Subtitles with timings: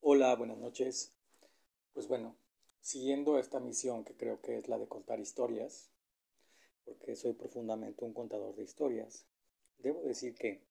[0.00, 1.12] Hola, buenas noches.
[1.92, 2.36] Pues bueno,
[2.80, 5.90] siguiendo esta misión que creo que es la de contar historias,
[6.84, 9.26] porque soy profundamente un contador de historias,
[9.78, 10.62] debo decir que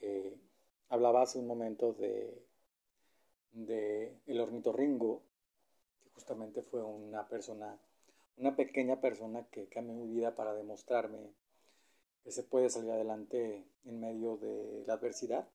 [0.00, 0.36] eh,
[0.88, 2.44] hablaba hace un momento de,
[3.52, 5.22] de el ornitorrinco,
[6.02, 7.78] que justamente fue una persona,
[8.36, 11.32] una pequeña persona que cambió mi vida para demostrarme
[12.24, 15.48] que se puede salir adelante en medio de la adversidad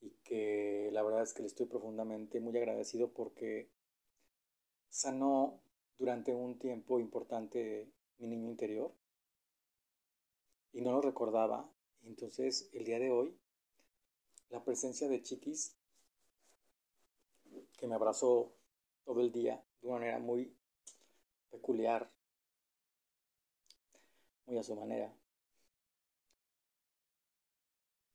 [0.00, 3.68] y que la verdad es que le estoy profundamente muy agradecido porque
[4.88, 5.60] sanó
[5.98, 8.92] durante un tiempo importante mi niño interior
[10.72, 11.68] y no lo recordaba.
[12.04, 13.36] Entonces el día de hoy,
[14.50, 15.76] la presencia de Chiquis,
[17.76, 18.52] que me abrazó
[19.04, 20.54] todo el día de una manera muy
[21.50, 22.10] peculiar,
[24.46, 25.12] muy a su manera,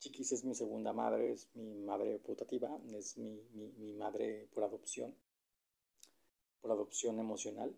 [0.03, 5.15] Chiquis es mi segunda madre, es mi madre putativa, es mi, mi, madre por adopción,
[6.59, 7.73] por adopción emocional.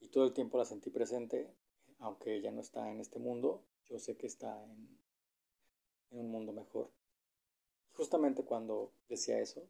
[0.00, 1.52] Y todo el tiempo la sentí presente,
[1.98, 4.98] aunque ella no está en este mundo, yo sé que está en,
[6.12, 6.90] en un mundo mejor.
[7.92, 9.68] Justamente cuando decía eso,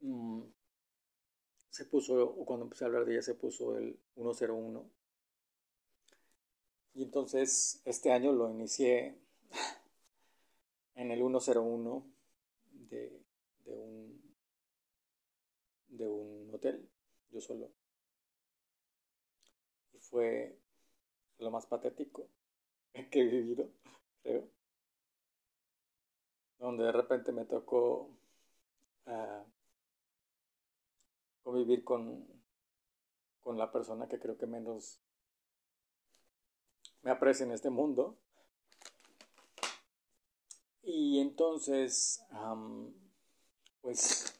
[0.00, 0.42] mm,
[1.70, 4.84] se puso, o cuando empecé a hablar de ella, se puso el 101.
[6.94, 9.22] Y entonces este año lo inicié
[10.94, 12.06] en el 101
[12.72, 13.22] de,
[13.64, 14.34] de, un,
[15.88, 16.88] de un hotel,
[17.30, 17.70] yo solo.
[19.92, 20.58] Y fue
[21.38, 22.28] lo más patético
[23.10, 23.70] que he vivido,
[24.22, 24.48] creo.
[26.58, 28.10] Donde de repente me tocó
[29.06, 29.44] uh,
[31.42, 32.26] convivir con,
[33.40, 35.00] con la persona que creo que menos
[37.02, 38.16] me aprecia en este mundo
[40.86, 42.22] y entonces,
[43.80, 44.34] pues,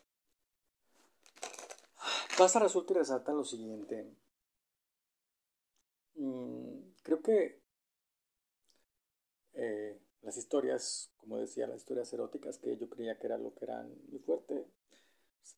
[2.36, 4.14] pasa, resulta y resalta lo siguiente.
[6.16, 7.60] Mm, creo que
[9.54, 13.64] eh, las historias, como decía, las historias eróticas que yo creía que era lo que
[13.64, 14.66] eran muy fuerte,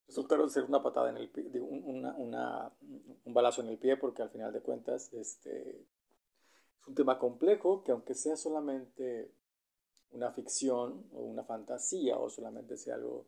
[0.08, 4.52] resultaron ser una patada en el pie, un balazo en el pie, porque al final
[4.52, 5.86] de cuentas este,
[6.80, 9.30] es un tema complejo que aunque sea solamente
[10.16, 13.26] una ficción o una fantasía o solamente sea algo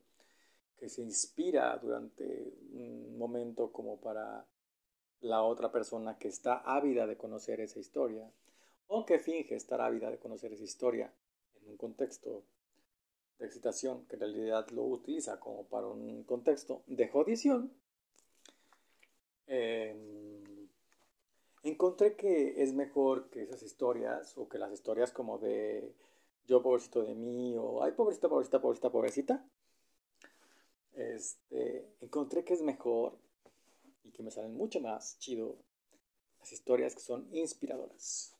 [0.78, 4.46] que se inspira durante un momento como para
[5.20, 8.30] la otra persona que está ávida de conocer esa historia
[8.86, 11.12] o que finge estar ávida de conocer esa historia
[11.60, 12.44] en un contexto
[13.38, 17.72] de excitación que en realidad lo utiliza como para un contexto de jodición,
[19.46, 20.68] em,
[21.62, 25.92] encontré que es mejor que esas historias o que las historias como de
[26.48, 29.44] yo pobrecito de mí, o ay, pobrecita, pobrecita, pobrecita, pobrecita,
[30.94, 33.16] este, encontré que es mejor
[34.02, 35.56] y que me salen mucho más chido
[36.40, 38.34] las historias que son inspiradoras.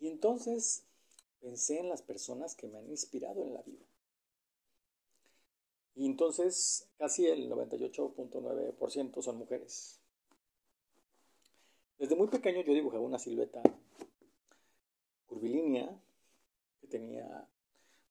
[0.00, 0.84] Y entonces
[1.40, 3.84] pensé en las personas que me han inspirado en la vida.
[5.94, 10.00] Y entonces casi el 98.9% son mujeres.
[11.98, 13.62] Desde muy pequeño yo dibujaba una silueta
[15.28, 15.96] curvilínea
[16.88, 17.48] tenía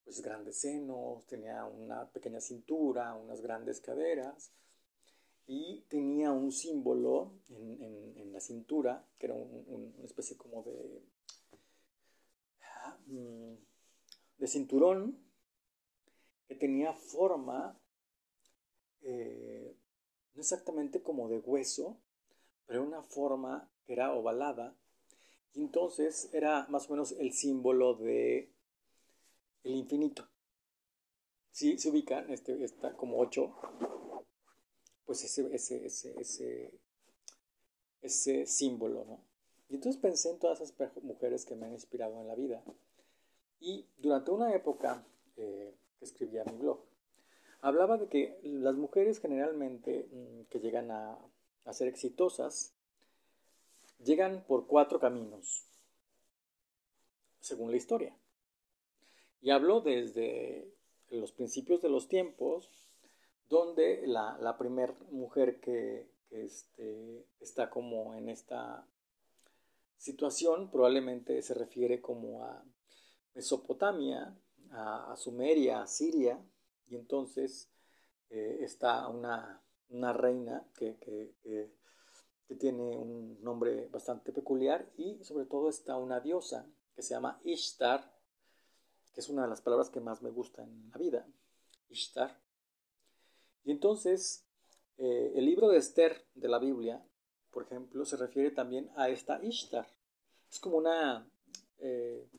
[0.04, 4.52] pues grandes senos, tenía una pequeña cintura, unas grandes caderas
[5.46, 11.02] y tenía un símbolo en, la cintura que era una especie como de,
[13.08, 13.54] mm,
[14.38, 15.18] de cinturón
[16.48, 17.80] que tenía forma
[19.02, 19.76] eh,
[20.34, 21.98] no exactamente como de hueso,
[22.66, 24.76] pero una forma que era ovalada.
[25.54, 28.52] Y entonces era más o menos el símbolo de
[29.68, 30.28] el infinito.
[31.52, 33.54] Si se ubican, este está como 8,
[35.06, 35.46] pues ese,
[38.46, 39.20] símbolo, ¿no?
[39.70, 42.64] Y entonces pensé en todas esas mujeres que me han inspirado en la vida.
[43.60, 45.06] Y durante una época
[45.36, 46.80] eh, que escribía mi blog,
[47.62, 51.20] hablaba de que las mujeres generalmente mm, que llegan a
[51.72, 52.74] ser exitosas,
[54.00, 55.66] llegan por cuatro caminos,
[57.42, 58.16] según la historia.
[59.42, 60.74] Y hablo desde
[61.10, 62.70] los principios de los tiempos,
[63.50, 68.86] donde la, la primera mujer que, este, está como en esta
[69.98, 72.64] situación probablemente se refiere como a
[73.34, 74.36] Mesopotamia,
[74.72, 76.40] a, Sumeria, a Siria,
[76.88, 77.70] y entonces
[78.30, 81.76] eh, está una, una reina que, que, que,
[82.56, 88.17] tiene un nombre bastante peculiar y sobre todo está una diosa que se llama Ishtar,
[89.18, 91.28] que es una de las palabras que más me gusta en la vida,
[91.90, 92.40] Ishtar.
[93.64, 94.46] Y entonces,
[95.00, 97.04] eh, el libro de Esther de la Biblia,
[97.50, 99.88] por ejemplo, se refiere también a esta Ishtar.
[100.52, 101.28] Es como una
[101.80, 102.30] eh,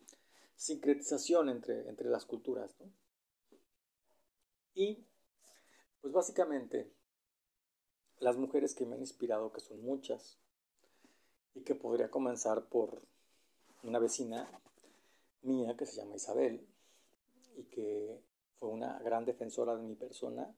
[0.54, 2.72] sincretización entre, entre las culturas.
[4.72, 5.04] Y,
[6.00, 6.92] pues básicamente,
[8.20, 10.38] las mujeres que me han inspirado, que son muchas,
[11.56, 13.02] y que podría comenzar por
[13.82, 14.48] una vecina
[15.42, 16.66] mía que se llama Isabel
[17.56, 18.20] y que
[18.58, 20.54] fue una gran defensora de mi persona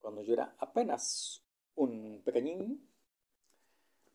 [0.00, 1.42] cuando yo era apenas
[1.76, 2.86] un pequeñín,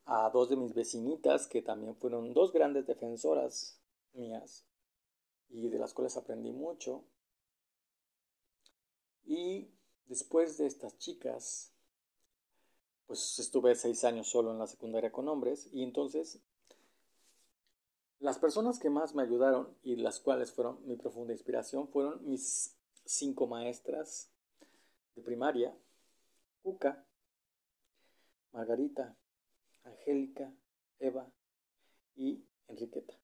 [0.06, 3.80] a dos de mis vecinitas que también fueron dos grandes defensoras
[4.12, 4.64] mías
[5.48, 7.04] y de las cuales aprendí mucho.
[9.24, 9.68] Y
[10.06, 11.72] después de estas chicas,
[13.06, 16.40] pues estuve seis años solo en la secundaria con hombres y entonces
[18.20, 22.76] las personas que más me ayudaron y las cuales fueron mi profunda inspiración fueron mis
[23.04, 24.30] cinco maestras
[25.14, 25.74] de primaria,
[26.62, 27.04] Cuca,
[28.52, 29.16] Margarita,
[29.84, 30.52] Angélica,
[30.98, 31.30] Eva
[32.14, 33.14] y Enriqueta.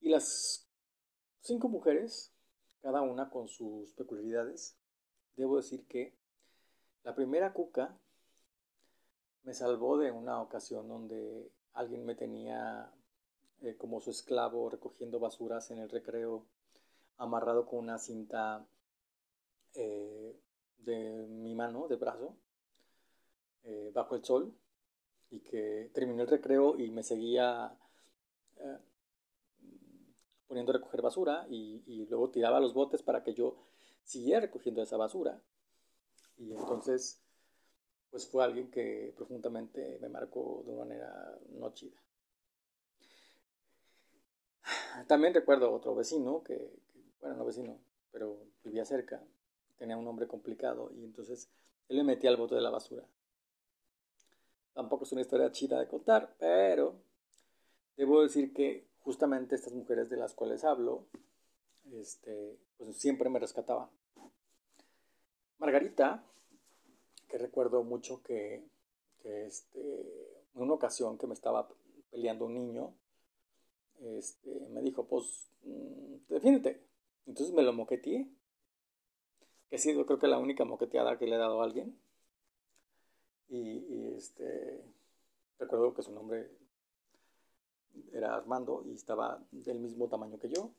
[0.00, 0.66] Y las
[1.42, 2.32] cinco mujeres,
[2.80, 4.78] cada una con sus peculiaridades,
[5.36, 6.16] debo decir que
[7.02, 7.98] la primera Cuca
[9.42, 12.90] me salvó de una ocasión donde alguien me tenía
[13.62, 16.44] eh, como su esclavo recogiendo basuras en el recreo,
[17.16, 18.66] amarrado con una cinta
[19.74, 20.36] eh,
[20.78, 22.36] de mi mano, de brazo,
[23.64, 24.54] eh, bajo el sol,
[25.30, 27.76] y que terminó el recreo y me seguía
[30.46, 33.56] poniendo a recoger basura y, y luego tiraba los botes para que yo
[34.04, 35.42] siguiera recogiendo esa basura.
[36.36, 37.23] Y entonces
[38.14, 42.00] pues fue alguien que profundamente me marcó de una manera no chida.
[45.08, 46.70] También recuerdo otro vecino que,
[47.20, 47.76] bueno, no vecino,
[48.12, 49.20] pero vivía cerca,
[49.76, 51.48] tenía un nombre complicado y entonces
[51.88, 53.04] él me metía al bote de la basura.
[54.74, 56.94] Tampoco es una historia chida de contar, pero
[57.96, 61.08] debo decir que justamente estas mujeres de las cuales hablo,
[61.92, 63.88] este, pues siempre me rescataban.
[65.58, 66.24] Margarita
[67.38, 68.62] recuerdo mucho que,
[69.24, 69.80] este,
[70.54, 71.68] en una ocasión que me estaba
[72.10, 72.94] peleando un niño,
[74.02, 76.80] este, me dijo, pues, mm, defiéndete.
[77.26, 78.28] Entonces me lo moqueteé,
[79.70, 81.98] que sido creo que la única moqueteada que le he dado a alguien.
[83.48, 84.80] Y, este,
[85.58, 86.50] recuerdo que su nombre
[88.12, 90.70] era Armando y estaba del mismo tamaño que yo.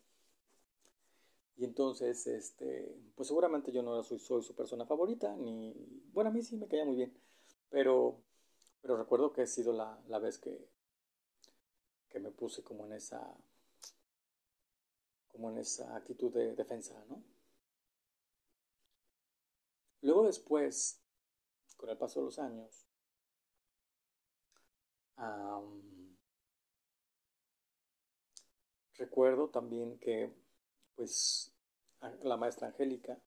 [1.58, 5.74] Y entonces, este, pues seguramente yo no soy, soy su persona favorita, ni,
[6.14, 7.14] bueno, a mí sí me caía muy bien,
[7.70, 8.20] pero,
[8.82, 10.68] pero recuerdo que ha sido la, la vez que,
[12.10, 13.22] que me puse como en esa,
[15.30, 17.24] como en esa actitud de defensa, ¿no?
[20.02, 21.02] Luego después,
[21.78, 22.86] con el paso de los años,
[28.98, 30.32] recuerdo también que
[30.96, 31.52] pues
[32.24, 33.20] la maestra Angélica.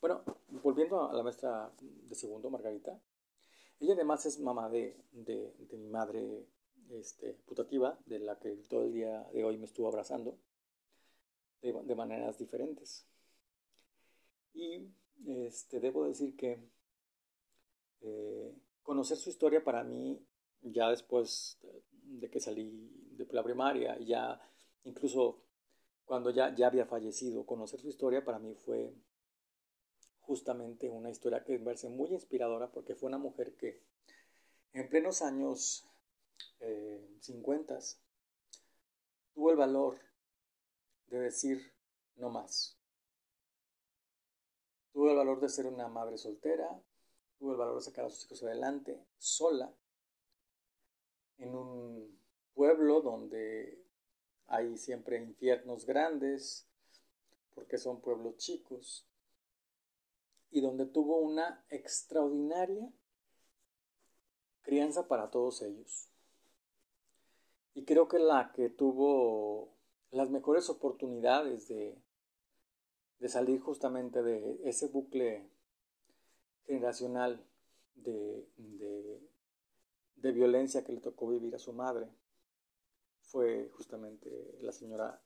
[0.00, 0.22] Bueno,
[0.62, 3.00] volviendo a la maestra de segundo, Margarita,
[3.80, 6.46] ella además es mamá de, de, mi madre
[6.90, 10.38] este, putativa, de la que todo el día de hoy me estuvo abrazando,
[11.62, 13.06] de, maneras diferentes.
[14.54, 14.88] Y
[15.26, 16.60] este, debo decir que
[18.00, 20.24] eh, conocer su historia para mí,
[20.62, 21.58] ya después
[22.02, 24.40] de que salí de la primaria, ya
[24.84, 25.47] incluso
[26.08, 27.44] cuando ya, ya había fallecido.
[27.44, 28.94] Conocer su historia para mí fue
[30.20, 33.82] justamente una historia que me parece muy inspiradora porque fue una mujer que
[34.72, 35.86] en plenos años
[37.20, 37.80] 50 eh,
[39.34, 39.98] tuvo el valor
[41.08, 41.74] de decir
[42.16, 42.78] no más.
[44.92, 46.68] Tuvo el valor de ser una madre soltera,
[47.38, 49.72] tuvo el valor de sacar a sus hijos adelante, sola,
[51.36, 52.18] en un
[52.54, 53.87] pueblo donde
[54.48, 56.66] hay siempre infiernos grandes,
[57.54, 59.06] porque son pueblos chicos,
[60.50, 62.90] y donde tuvo una extraordinaria
[64.62, 66.08] crianza para todos ellos.
[67.74, 69.74] Y creo que la que tuvo
[70.10, 71.96] las mejores oportunidades de,
[73.18, 75.48] de salir justamente de ese bucle
[76.64, 77.44] generacional
[77.94, 79.20] de, de,
[80.16, 82.08] de violencia que le tocó vivir a su madre
[83.28, 85.20] fue justamente la señora,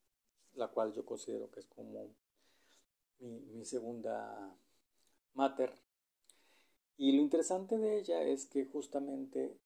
[0.54, 2.14] la cual yo considero que es como
[3.20, 4.56] mi, segunda
[5.34, 5.72] mater.
[6.96, 9.56] Y lo interesante de ella es que justamente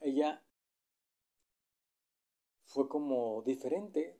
[0.00, 0.42] ella
[2.66, 4.18] fue como diferente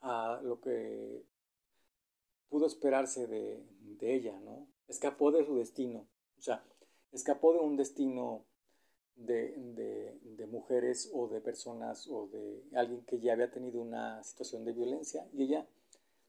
[0.00, 1.24] a lo que
[2.48, 3.64] pudo esperarse de,
[4.00, 4.66] ella, ¿no?
[4.88, 6.64] Escapó de su destino, o sea,
[7.12, 8.44] escapó de un destino
[9.26, 14.72] de, mujeres o de personas o de alguien que ya había tenido una situación de
[14.72, 15.66] violencia y ella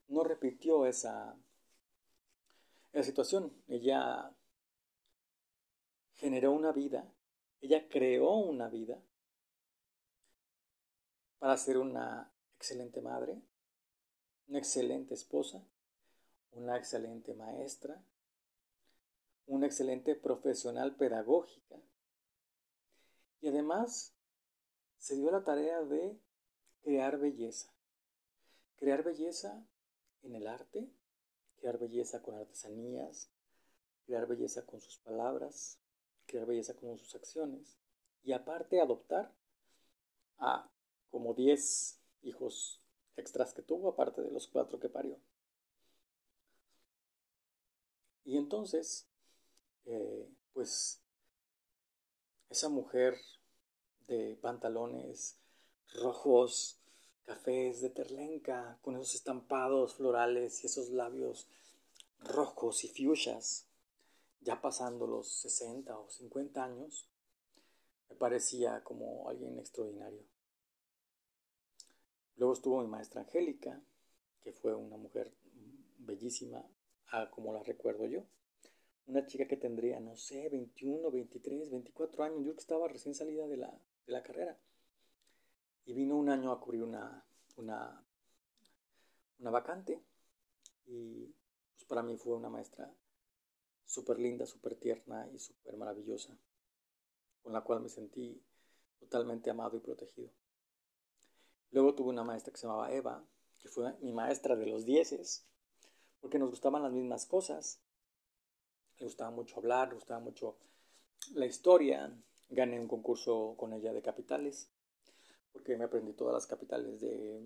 [0.08, 1.36] no repitió esa,
[2.94, 3.52] esa situación.
[3.68, 4.32] Ella
[6.14, 7.12] generó una vida,
[7.62, 9.02] ella creó una vida
[11.40, 13.42] para ser una excelente madre,
[14.48, 15.62] una excelente esposa,
[16.54, 18.02] una excelente maestra,
[19.48, 21.76] una excelente profesional pedagógica.
[23.44, 24.16] Y además
[25.00, 26.18] se dio la tarea de
[26.82, 27.74] crear belleza.
[28.78, 29.68] Crear belleza
[30.22, 30.90] en el arte,
[31.58, 33.30] crear belleza con artesanías,
[34.06, 35.78] crear belleza con sus palabras,
[36.26, 37.78] crear belleza con sus acciones
[38.24, 39.36] y aparte adoptar
[40.38, 40.72] a
[41.12, 42.82] como 10 hijos
[43.18, 45.20] extras que tuvo, aparte de los cuatro que parió.
[48.24, 49.06] Y entonces,
[49.84, 51.03] eh, pues,
[52.54, 53.20] esa mujer
[54.08, 55.38] de pantalones
[55.96, 56.78] rojos,
[57.26, 61.48] cafés de terlenca, con esos estampados florales y esos labios
[62.20, 63.66] rojos y fuchsias,
[64.42, 67.08] ya pasando los 60 o 50 años,
[68.08, 70.22] me parecía como alguien extraordinario.
[72.38, 73.82] Luego estuvo mi maestra Angélica,
[74.44, 75.34] que fue una mujer
[75.98, 76.64] bellísima,
[77.32, 78.24] como la recuerdo yo.
[79.06, 82.46] Una chica que tendría, no sé, 21, 23, 24 años.
[82.46, 83.68] Yo que estaba recién salida de la,
[84.06, 84.58] de la carrera.
[85.86, 87.26] Y vino un año a cubrir una,
[87.58, 88.04] una,
[89.40, 90.02] una vacante.
[90.86, 91.34] Y
[91.76, 92.94] pues para mí fue una maestra
[93.86, 96.36] súper linda, súper tierna y súper maravillosa,
[97.44, 98.42] con la cual me sentí
[99.00, 100.32] totalmente amado y protegido.
[101.72, 103.24] Luego tuve una maestra que se llamaba Eva,
[103.60, 105.46] que fue mi maestra de los dieces,
[106.22, 107.83] porque nos gustaban las mismas cosas.
[109.04, 110.56] Le gustaba mucho hablar, le gustaba mucho
[111.36, 112.10] la historia.
[112.50, 114.70] Gané un concurso con ella de capitales,
[115.52, 117.38] porque me aprendí todas las capitales de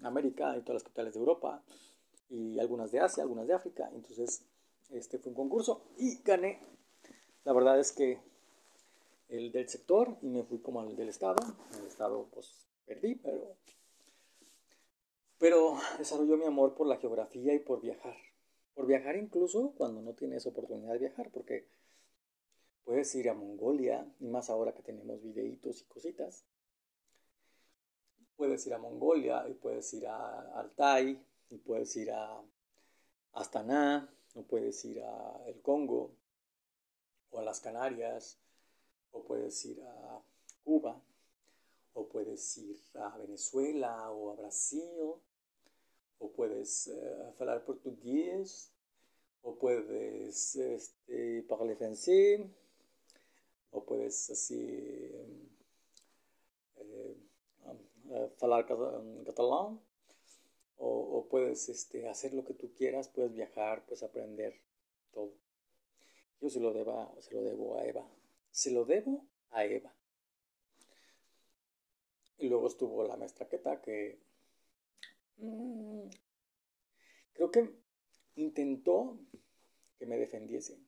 [0.00, 1.62] mm, América y todas las capitales de Europa,
[2.30, 3.90] y algunas de Asia, algunas de África.
[3.92, 4.42] Entonces,
[4.88, 6.58] este fue un concurso y gané.
[7.44, 8.18] La verdad es que
[9.28, 11.42] el del sector y me fui como al del estado.
[11.78, 12.54] El estado, pues
[12.86, 13.54] perdí, pero,
[15.38, 18.29] pero desarrolló mi amor por la geografía y por viajar.
[18.80, 21.68] Por viajar incluso cuando no tienes oportunidad de viajar, porque
[22.82, 26.46] puedes ir a Mongolia, y más ahora que tenemos videitos y cositas.
[28.36, 32.42] Puedes ir a Mongolia y puedes ir a Altai y puedes ir a
[33.34, 36.16] Astana o puedes ir a el Congo
[37.32, 38.38] o a las Canarias
[39.10, 40.22] o puedes ir a
[40.64, 40.98] Cuba
[41.92, 45.20] o puedes ir a Venezuela o a Brasil,
[46.20, 48.70] o puedes uh, hablar portugués,
[49.42, 52.46] o puedes este, parler français,
[53.72, 54.54] o puedes así
[56.76, 57.16] eh,
[58.40, 58.66] hablar
[59.24, 59.80] catalán,
[60.82, 64.54] o, puedes este, hacer lo que tú quieras, puedes viajar, puedes aprender
[65.12, 65.32] todo.
[66.40, 66.72] Yo se lo,
[67.20, 68.06] se lo debo a Eva.
[68.50, 69.94] Se lo debo a Eva.
[72.38, 74.18] Y luego estuvo la maestra Queta, que
[77.32, 77.74] creo que
[78.36, 79.18] intentó
[79.98, 80.78] que me defendiese.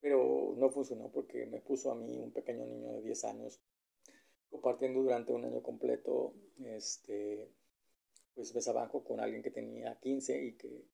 [0.00, 3.60] Pero no funcionó porque me puso a mí, un pequeño niño de 10 años,
[4.50, 7.50] compartiendo durante un año completo, este,
[8.34, 10.84] pues besabanco con alguien que tenía 15 y que,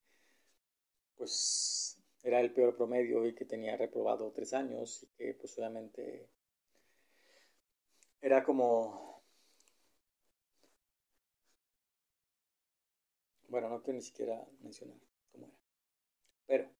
[1.16, 6.28] pues, era el peor promedio y que tenía reprobado 3 años y que, pues, obviamente
[8.20, 9.15] era como...
[13.48, 14.98] Bueno, no quiero ni siquiera mencionar
[15.32, 15.56] cómo era.
[16.46, 16.70] Pero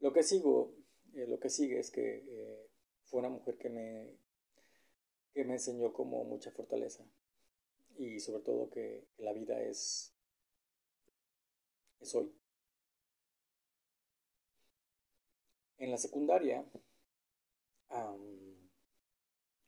[0.00, 0.74] lo que sigo,
[1.14, 2.70] eh, lo que sigue es que eh,
[3.04, 4.16] fue una mujer que me,
[5.32, 7.04] que me enseñó como mucha fortaleza
[7.96, 10.14] y sobre todo que, la vida es,
[12.00, 12.32] es hoy.
[15.78, 16.64] En la secundaria,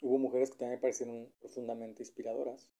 [0.03, 2.71] Hubo mujeres que también me parecieron profundamente inspiradoras.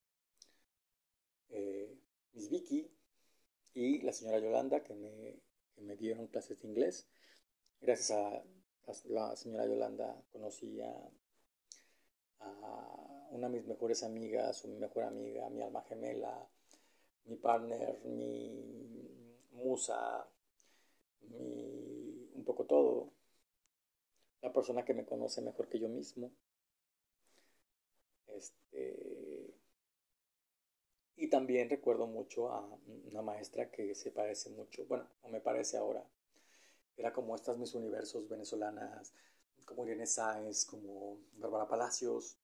[1.51, 2.00] Eh,
[2.33, 2.91] Miss Vicky
[3.75, 5.41] y la señora Yolanda, que me,
[5.75, 7.09] que me dieron clases de inglés.
[7.81, 8.45] Gracias a,
[9.05, 11.11] la señora Yolanda conocí a,
[13.31, 16.49] una de mis mejores amigas, o mi mejor amiga, mi alma gemela,
[17.27, 20.27] mi partner, mi musa,
[21.29, 23.13] mi, un poco todo,
[24.43, 26.33] la persona que me conoce mejor que yo mismo.
[28.27, 29.30] Este,
[31.21, 32.67] Y también recuerdo mucho a
[33.05, 36.03] una maestra que se parece mucho, bueno, o me parece ahora,
[36.97, 39.13] era como estas mis universos venezolanas,
[39.67, 42.39] como Irene Sáenz, como Bárbara Palacios,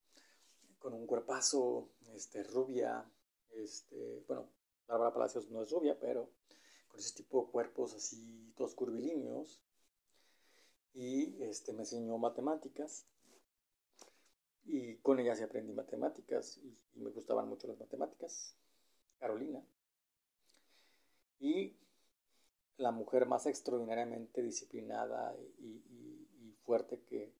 [0.78, 3.02] con un cuerpazo, este, rubia,
[3.54, 4.47] este, bueno,
[4.87, 6.28] Bárbara Palacios no es rubia, pero
[6.88, 9.62] con ese tipo de cuerpos así, todos curvilíneos,
[10.92, 13.06] y este, me enseñó matemáticas,
[14.66, 18.54] y con ella sí aprendí matemáticas, y, me gustaban mucho las matemáticas,
[19.18, 19.62] Carolina,
[21.40, 21.76] y
[22.78, 25.82] la mujer más extraordinariamente disciplinada y,
[26.64, 27.32] fuerte que,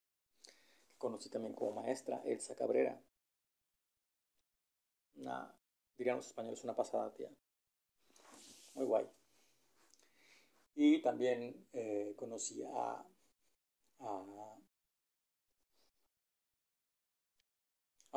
[0.99, 2.99] conocí también como maestra, Elsa Cabrera.
[5.16, 5.52] Una,
[5.99, 7.28] dirían los españoles, una pasada tía.
[8.75, 9.06] Muy guay.
[10.76, 13.04] Y también eh, conocí a,
[13.99, 14.56] a,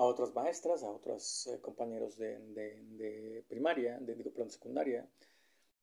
[0.03, 5.07] otras maestras, a otros eh, compañeros de, primaria, de, de secundaria,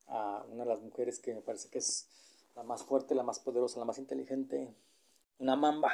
[0.07, 2.09] a una de las mujeres que me parece que es
[2.55, 4.75] la más fuerte, la más poderosa, la más inteligente,
[5.39, 5.93] una mamba,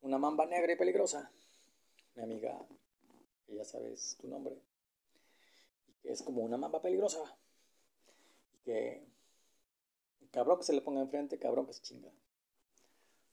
[0.00, 1.30] una mamba negra y peligrosa,
[2.14, 2.58] mi amiga,
[3.46, 4.56] que ya sabes tu nombre,
[5.86, 7.36] y que es como una mamba peligrosa,
[8.54, 9.04] y que
[10.30, 12.10] cabrón que se le ponga enfrente, cabrón que se chinga,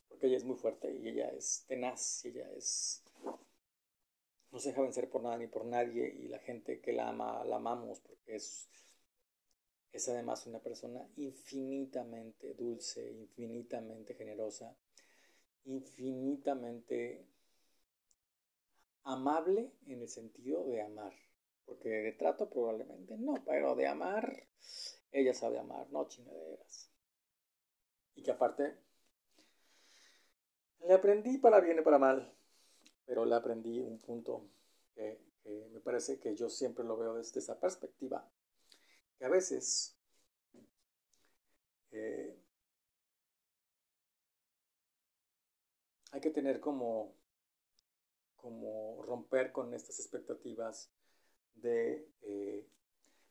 [0.09, 3.03] porque ella es muy fuerte y ella es tenaz, y ella es
[4.51, 7.43] no se deja vencer por nada ni por nadie y la gente que la ama,
[7.45, 8.69] la amamos porque es
[9.91, 14.75] es además una persona infinitamente dulce, infinitamente generosa,
[15.65, 17.27] infinitamente
[19.03, 21.13] amable en el sentido de amar.
[21.65, 24.47] Porque de trato probablemente no, pero de amar,
[25.11, 26.89] ella sabe amar, no chingaderas.
[28.15, 28.77] Y que aparte,
[30.87, 32.33] le aprendí para bien y para mal,
[33.05, 34.47] pero le aprendí un punto
[34.93, 35.19] que,
[35.71, 38.29] me parece que yo siempre lo veo desde esa perspectiva
[39.17, 39.97] que a veces
[41.91, 42.37] eh,
[46.11, 47.13] hay que tener como,
[48.35, 50.91] como romper con estas expectativas
[51.55, 52.67] de eh,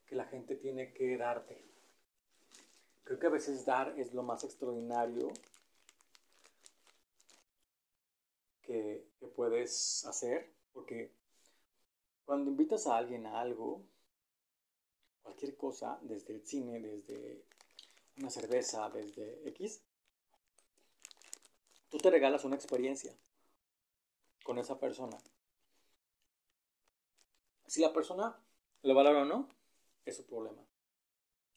[0.07, 1.65] que la gente tiene que darte.
[3.05, 5.33] Creo que a veces dar es lo más extraordinario
[8.71, 9.05] que,
[9.35, 11.13] puedes hacer, porque
[12.25, 13.83] cuando invitas a alguien a algo,
[15.23, 17.45] cualquier cosa, desde el cine, desde
[18.19, 19.83] una cerveza, desde X,
[21.89, 23.13] tú te regalas una experiencia
[24.45, 25.19] con esa persona.
[27.67, 28.39] Si la persona
[28.83, 29.49] lo valora o no,
[30.05, 30.63] es su problema.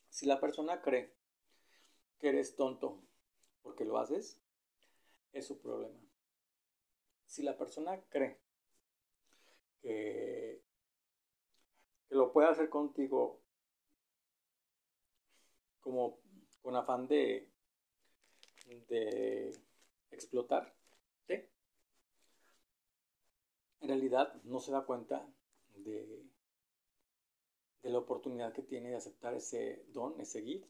[0.10, 1.14] Si la persona cree
[2.20, 3.04] que eres tonto
[3.62, 4.40] porque lo haces,
[5.32, 6.00] es su problema.
[7.34, 8.38] Si la persona cree
[9.82, 10.62] que,
[12.10, 13.42] lo puede hacer contigo
[15.82, 16.20] como
[16.62, 17.50] con afán de,
[18.88, 19.52] de
[20.12, 20.76] explotar,
[21.28, 21.50] en
[23.82, 25.28] realidad no se da cuenta
[25.78, 26.24] de,
[27.82, 30.70] de la oportunidad que tiene de aceptar ese don, ese gift,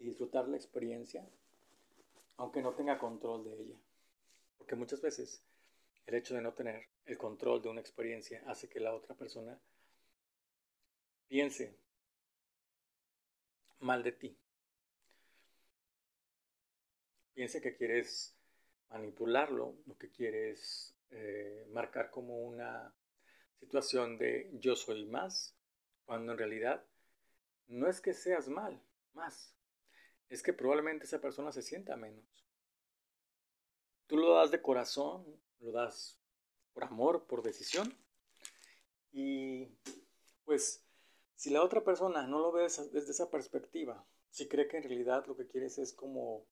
[0.00, 1.24] y disfrutar la experiencia,
[2.38, 3.76] aunque no tenga control de ella.
[4.58, 5.44] Porque muchas veces
[6.10, 9.58] el hecho de no tener el control de una experiencia hace que la otra persona
[11.28, 11.78] piense
[13.78, 14.36] mal de ti.
[17.32, 18.36] Piense que quieres
[18.90, 22.92] manipularlo, lo que quieres eh, marcar como una
[23.60, 25.54] situación de yo soy más,
[26.06, 26.84] cuando en realidad
[27.68, 29.54] no es que seas mal, más,
[30.28, 32.24] es que probablemente esa persona se sienta menos.
[34.08, 36.18] Tú lo das de corazón, lo das
[36.72, 37.94] por amor, por decisión,
[39.12, 39.66] y
[40.44, 40.84] pues
[41.34, 45.26] si la otra persona no lo ve desde esa perspectiva, si cree que en realidad
[45.26, 46.46] lo que quieres es como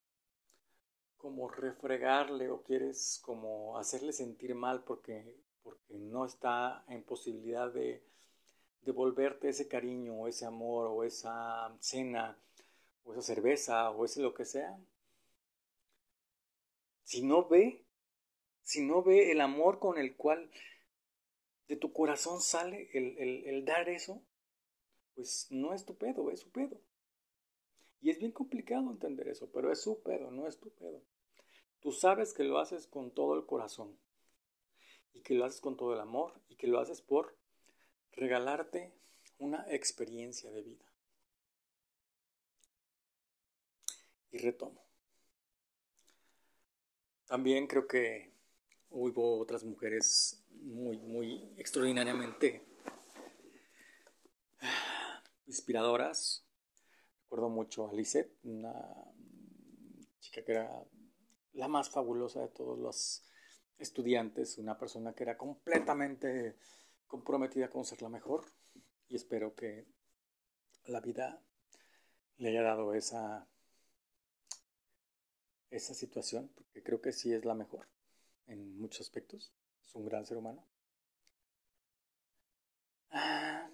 [1.19, 8.03] como refregarle o quieres como hacerle sentir mal porque, porque no está en posibilidad de
[8.83, 12.39] devolverte ese cariño o ese amor o esa cena
[13.05, 14.79] o esa cerveza o ese lo que sea.
[17.03, 17.85] Si no ve,
[18.69, 20.51] si no ve el amor con el cual
[21.69, 24.23] de tu corazón sale el, el dar eso,
[25.15, 26.79] pues no es tu pedo, es su pedo.
[28.03, 31.03] Y es bien complicado entender eso, pero es su pedo, no es tu pedo.
[31.81, 33.99] Tú sabes que lo haces con todo el corazón
[35.15, 37.39] y que lo haces con todo el amor y que lo haces por
[38.13, 38.93] regalarte
[39.39, 40.85] una experiencia de vida.
[44.31, 44.85] Y retomo.
[47.25, 48.37] También creo que
[48.91, 52.67] hubo otras mujeres muy, muy extraordinariamente
[55.47, 56.47] inspiradoras.
[57.25, 58.75] Recuerdo mucho a Lisette, una
[60.21, 60.85] chica que era
[61.53, 63.25] la más fabulosa de todos los
[63.79, 66.57] estudiantes, una persona que era completamente
[67.07, 68.45] comprometida con ser la mejor
[69.09, 69.87] y espero que
[70.87, 71.43] la vida
[72.37, 73.49] le haya dado esa
[75.71, 77.87] esa situación porque creo que sí es la mejor
[78.49, 79.53] en muchos aspectos
[79.87, 80.67] es un gran ser humano.
[83.11, 83.71] Ah,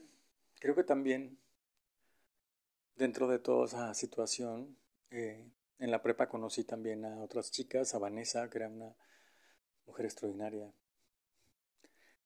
[0.60, 1.38] creo que también
[2.94, 4.78] dentro de toda esa situación
[5.10, 8.94] eh, en la prepa conocí también a otras chicas a Vanessa que era una
[9.86, 10.72] mujer extraordinaria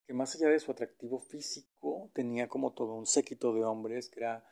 [0.09, 4.21] que más allá de su atractivo físico, tenía como todo un séquito de hombres, que
[4.21, 4.43] era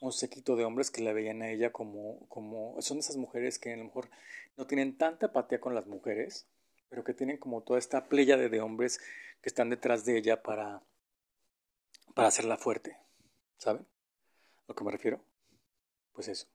[0.00, 3.72] un séquito de hombres que la veían a ella como, como, son esas mujeres que
[3.72, 4.10] a lo mejor
[4.56, 6.48] no tienen tanta apatía con las mujeres,
[6.94, 9.00] pero que tienen como toda esta playa de hombres
[9.42, 10.80] que están detrás de ella para,
[12.14, 12.96] para hacerla fuerte,
[13.58, 13.84] ¿saben?
[14.58, 15.20] ¿A lo que me refiero?
[16.12, 16.46] Pues eso.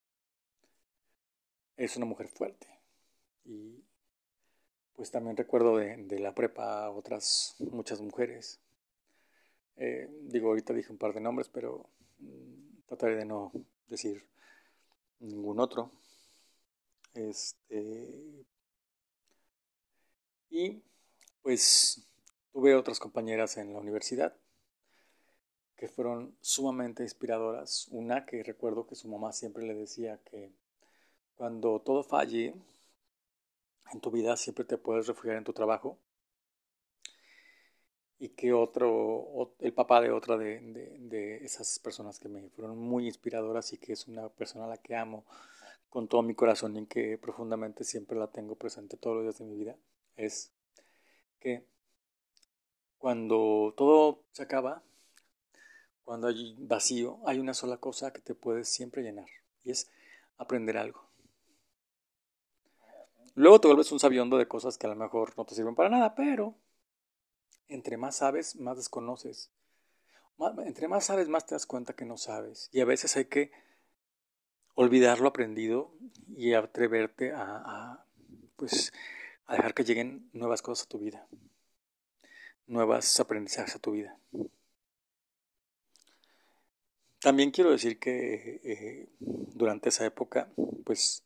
[1.75, 2.67] Es una mujer fuerte.
[3.43, 3.84] Y
[4.93, 8.62] pues también recuerdo de, la prepa otras muchas mujeres.
[9.75, 13.52] Eh, digo, ahorita dije un par de nombres, pero mm, trataré de no
[13.89, 14.25] decir
[15.19, 15.91] ningún otro.
[17.13, 18.28] Este,
[20.60, 20.84] y
[21.41, 22.06] pues
[22.52, 24.36] tuve otras compañeras en la universidad
[25.78, 27.88] que fueron sumamente inspiradoras.
[27.91, 30.52] Una que recuerdo que su mamá siempre le decía que
[31.36, 32.54] cuando todo falle,
[33.93, 35.98] en tu vida siempre te puedes refugiar en tu trabajo
[38.19, 43.06] y que otro, el papá de otra de, de, esas personas que me fueron muy
[43.06, 45.24] inspiradoras y que es una persona a la que amo
[45.89, 49.45] con todo mi corazón y que profundamente siempre la tengo presente todos los días de
[49.45, 49.78] mi vida,
[50.19, 50.51] es
[51.39, 51.65] que
[52.97, 54.84] cuando todo se acaba,
[56.03, 59.29] cuando hay vacío, hay una sola cosa que te puedes siempre llenar
[59.63, 59.89] y es
[60.38, 61.08] aprender algo.
[63.36, 65.89] Luego te vuelves un sabiondo de cosas que a lo mejor no te sirven para
[65.89, 66.55] nada, pero
[67.69, 69.51] entre más sabes, más desconoces.
[70.65, 72.69] Entre más sabes, más te das cuenta que no sabes.
[72.73, 73.51] Y a veces hay que
[74.73, 75.93] olvidar lo aprendido
[76.36, 78.05] y atreverte a,
[78.55, 78.91] pues,
[79.49, 81.27] a dejar que lleguen nuevas cosas a tu vida,
[82.67, 84.15] nuevas aprendizajes a tu vida.
[87.19, 90.51] También quiero decir que eh, durante esa época,
[90.85, 91.23] pues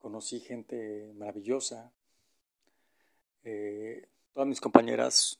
[0.00, 1.92] conocí gente maravillosa,
[3.44, 5.38] eh, todas mis compañeras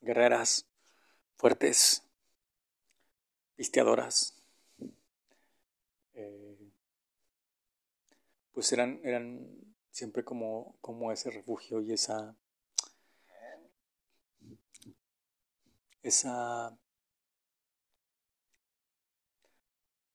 [0.00, 0.64] guerreras,
[1.36, 2.04] fuertes,
[3.56, 4.36] pisteadoras,
[6.14, 6.70] eh,
[8.52, 9.65] pues eran, eran
[9.96, 12.36] siempre como, como ese refugio y esa,
[16.02, 16.76] esa,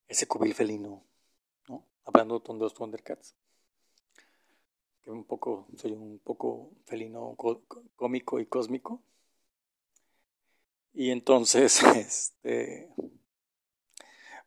[0.07, 1.03] ese cubil felino,
[1.67, 1.83] ¿no?
[2.05, 3.33] Hablando de los Thundercats
[5.01, 7.35] que un poco, soy un poco felino
[7.95, 9.01] cómico y cósmico.
[10.93, 12.87] Y entonces, este,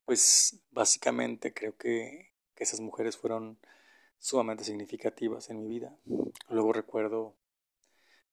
[0.05, 3.59] pues básicamente creo que, esas mujeres fueron
[4.25, 5.95] sumamente significativas en mi vida.
[6.49, 7.37] Luego recuerdo,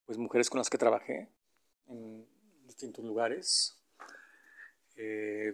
[0.05, 1.27] pues mujeres con las que trabajé
[1.89, 2.25] en
[2.65, 3.77] distintos lugares,
[4.95, 5.53] eh,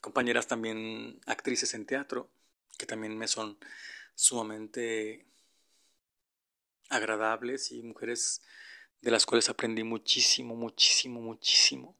[0.00, 2.28] compañeras también actrices en teatro,
[2.78, 3.58] que también me son
[4.14, 5.26] sumamente
[6.88, 8.42] agradables y mujeres
[9.00, 11.96] de las cuales aprendí muchísimo, muchísimo, muchísimo.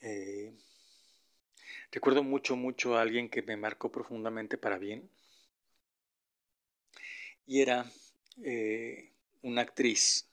[0.00, 0.52] Eh,
[1.92, 5.08] recuerdo mucho, mucho a alguien que me marcó profundamente para bien.
[7.48, 7.90] Y era
[8.44, 10.28] eh, una actriz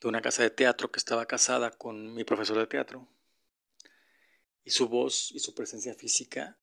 [0.00, 3.06] de una casa de teatro que estaba casada con mi profesor de teatro.
[4.64, 6.58] Y su voz y su presencia física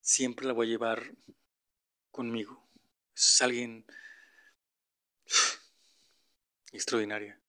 [0.00, 1.14] siempre la voy a llevar
[2.10, 2.68] conmigo.
[3.14, 3.86] Es alguien
[6.72, 7.40] extraordinaria.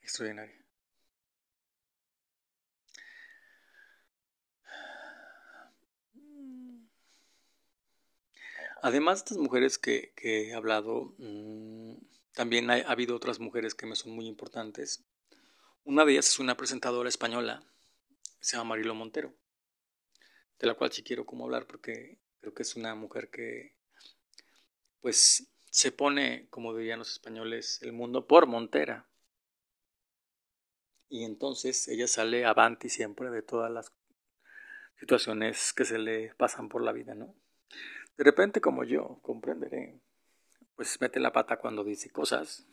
[0.00, 0.63] Extraordinaria.
[8.84, 11.94] Además de estas mujeres que, he hablado, mm,
[12.34, 15.02] también ha, habido otras mujeres que me son muy importantes.
[15.84, 17.64] Una de ellas es una presentadora española,
[18.40, 19.32] se llama Marilo Montero,
[20.58, 23.74] de la cual sí quiero hablar porque Creo que es una mujer que,
[25.00, 29.08] pues, se pone, como dirían los españoles, el mundo por montera.
[31.08, 33.94] Y entonces ella sale avanti siempre de todas las
[35.00, 37.34] situaciones que se le pasan por la vida, ¿no?
[38.16, 40.00] De repente, como yo, comprenderé,
[40.76, 42.66] pues mete la pata cuando dice cosas,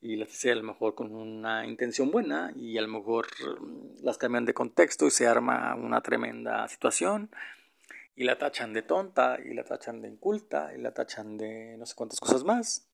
[0.00, 3.26] y las dice a lo mejor con una intención buena y a lo mejor
[3.60, 7.30] mm, las cambian de contexto y se arma una tremenda situación
[8.16, 11.86] y la tachan de tonta y la tachan de inculta y la tachan de no
[11.86, 12.86] sé cuántas cosas más.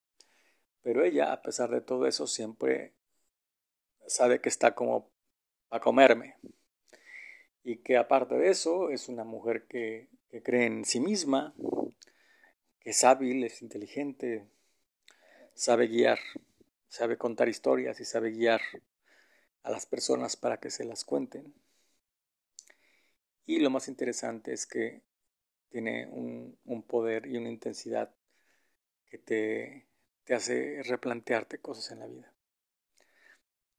[0.82, 2.92] Pero ella, a pesar de todo eso, siempre
[4.06, 5.10] sabe que está como
[5.70, 6.36] a comerme.
[7.64, 11.54] Y que aparte de eso, es una mujer que, que cree en sí misma,
[12.80, 14.46] que es hábil, es inteligente,
[15.54, 16.18] sabe guiar,
[16.88, 18.60] sabe contar historias y sabe guiar
[19.62, 21.54] a las personas para que se las cuenten.
[23.46, 25.02] Y lo más interesante es que
[25.68, 28.14] tiene un, un poder y una intensidad
[29.06, 29.86] que te,
[30.24, 32.32] te hace replantearte cosas en la vida.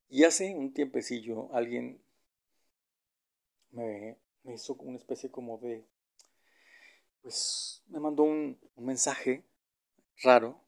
[0.10, 2.01] Y hace un tiempecillo alguien
[3.71, 5.86] me, me hizo una especie como de,
[7.21, 9.43] pues me mandó un, mensaje
[10.21, 10.62] raro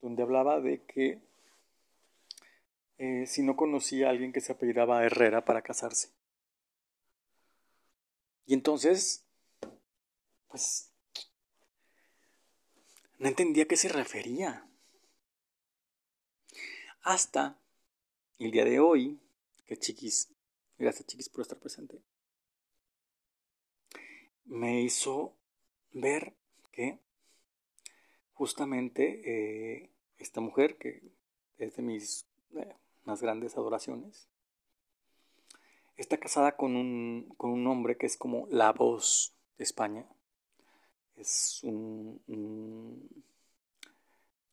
[0.00, 1.20] donde hablaba de que
[2.98, 6.10] eh, si no conocía a alguien que se apellidaba Herrera para casarse.
[8.46, 9.24] Y entonces,
[10.48, 10.90] pues,
[13.18, 14.68] no entendía a qué se refería.
[17.02, 17.58] Hasta
[18.38, 19.18] el día de hoy,
[19.66, 20.28] que Chiquis,
[20.78, 22.00] gracias Chiquis por estar presente,
[24.44, 25.34] me hizo
[25.92, 26.34] ver
[26.72, 26.98] que
[28.32, 31.02] justamente eh, esta mujer, que
[31.58, 32.26] es de mis
[32.56, 34.28] eh, más grandes adoraciones,
[35.96, 40.06] está casada con un, con un hombre que es como la voz de España.
[41.16, 43.08] Es un,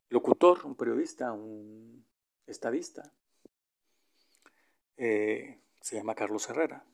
[0.10, 2.06] locutor, un periodista, un
[2.46, 3.12] estadista.
[4.98, 6.86] Eh, se llama Carlos Herrera.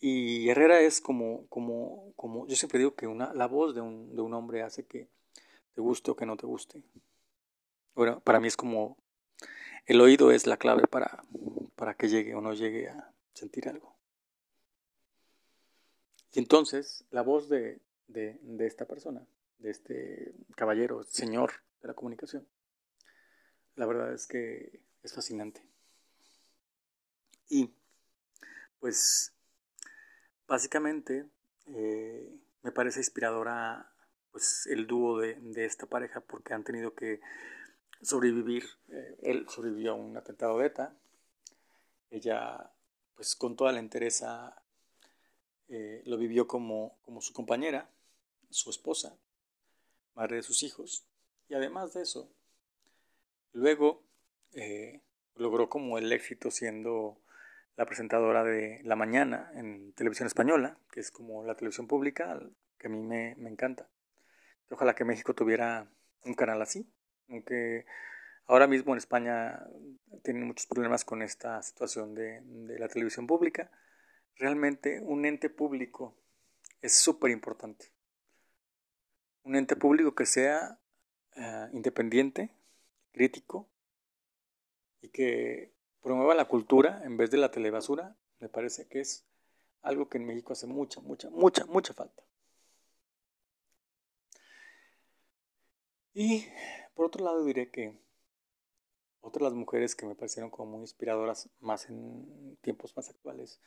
[0.00, 4.14] Y Herrera es como, como, como yo siempre digo que una, la voz de un,
[4.14, 5.08] de un hombre hace que
[5.74, 6.82] te guste o que no te guste.
[7.94, 8.96] Bueno, para mí es como
[9.86, 11.24] el oído es la clave para,
[11.76, 13.94] para que llegue o no llegue a sentir algo.
[16.32, 19.26] Y entonces la voz de, de, de esta persona,
[19.58, 22.46] de este caballero, señor de la comunicación,
[23.76, 25.62] la verdad es que es fascinante.
[27.48, 27.74] Y
[28.80, 29.33] pues
[30.46, 31.26] básicamente
[31.66, 32.30] eh,
[32.62, 33.90] me parece inspiradora
[34.30, 37.20] pues el dúo de, de, esta pareja porque han tenido que
[38.02, 38.64] sobrevivir.
[38.88, 40.96] Eh, él sobrevivió a un atentado de ETA.
[42.10, 42.70] Ella,
[43.14, 44.60] pues con toda la entereza,
[45.68, 47.88] eh, lo vivió como, como su compañera,
[48.50, 49.16] su esposa,
[50.14, 51.04] madre de sus hijos.
[51.48, 52.28] Y además de eso,
[53.52, 54.02] luego
[55.36, 57.18] logró como el éxito siendo
[57.76, 62.40] la presentadora de La Mañana en televisión española, que es como la televisión pública,
[62.78, 63.88] que a mí me, me encanta.
[64.70, 65.88] Ojalá que México tuviera
[66.24, 66.88] un canal así,
[67.28, 67.86] aunque
[68.46, 69.66] ahora mismo en España
[70.22, 73.70] tienen muchos problemas con esta situación de, de la televisión pública.
[74.36, 76.16] Realmente un ente público
[76.80, 77.92] es súper importante.
[79.42, 80.78] Un ente público que sea
[81.36, 82.50] uh, independiente,
[83.12, 83.68] crítico
[85.00, 85.73] y que
[86.04, 89.24] promueva la cultura en vez de la telebasura, me parece que es
[89.80, 92.22] algo que en México hace mucha, mucha, mucha, mucha falta.
[96.12, 96.46] Y
[96.94, 97.98] por otro lado diré que
[99.22, 103.62] otras las mujeres que me parecieron como muy inspiradoras más en tiempos más actuales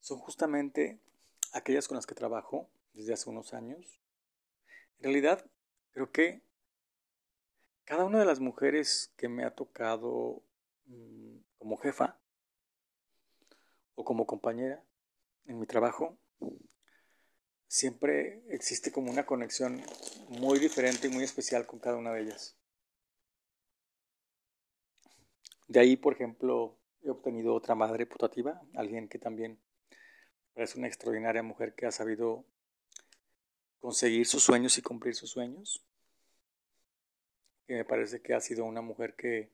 [0.00, 1.00] son justamente
[1.54, 3.98] aquellas con las que trabajo desde hace unos años.
[4.98, 5.46] En realidad,
[5.92, 6.42] creo que
[7.84, 10.42] cada una de las mujeres que me ha tocado
[10.84, 11.29] mmm,
[11.60, 12.18] como jefa
[13.94, 14.82] o como compañera
[15.44, 16.18] en mi trabajo
[17.68, 19.80] siempre existe como una conexión
[20.28, 22.56] muy diferente y muy especial con cada una de ellas.
[25.68, 29.60] De ahí, por ejemplo, he obtenido otra madre putativa, alguien que también
[30.56, 32.44] es una extraordinaria mujer que ha sabido
[33.78, 35.84] conseguir sus sueños y cumplir sus sueños.
[37.66, 39.52] Que me parece que ha sido una mujer que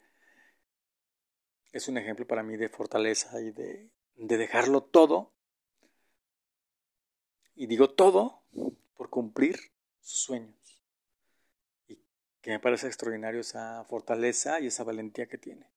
[1.73, 5.33] es un ejemplo para mí de fortaleza y de, de dejarlo todo
[7.55, 8.43] y digo todo
[8.97, 10.83] por cumplir sus sueños.
[11.89, 11.99] Y
[12.43, 15.71] que me parece extraordinario esa fortaleza y esa valentía que tiene.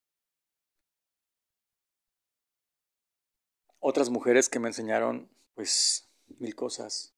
[3.79, 7.13] Otras mujeres que me enseñaron, pues, mil cosas.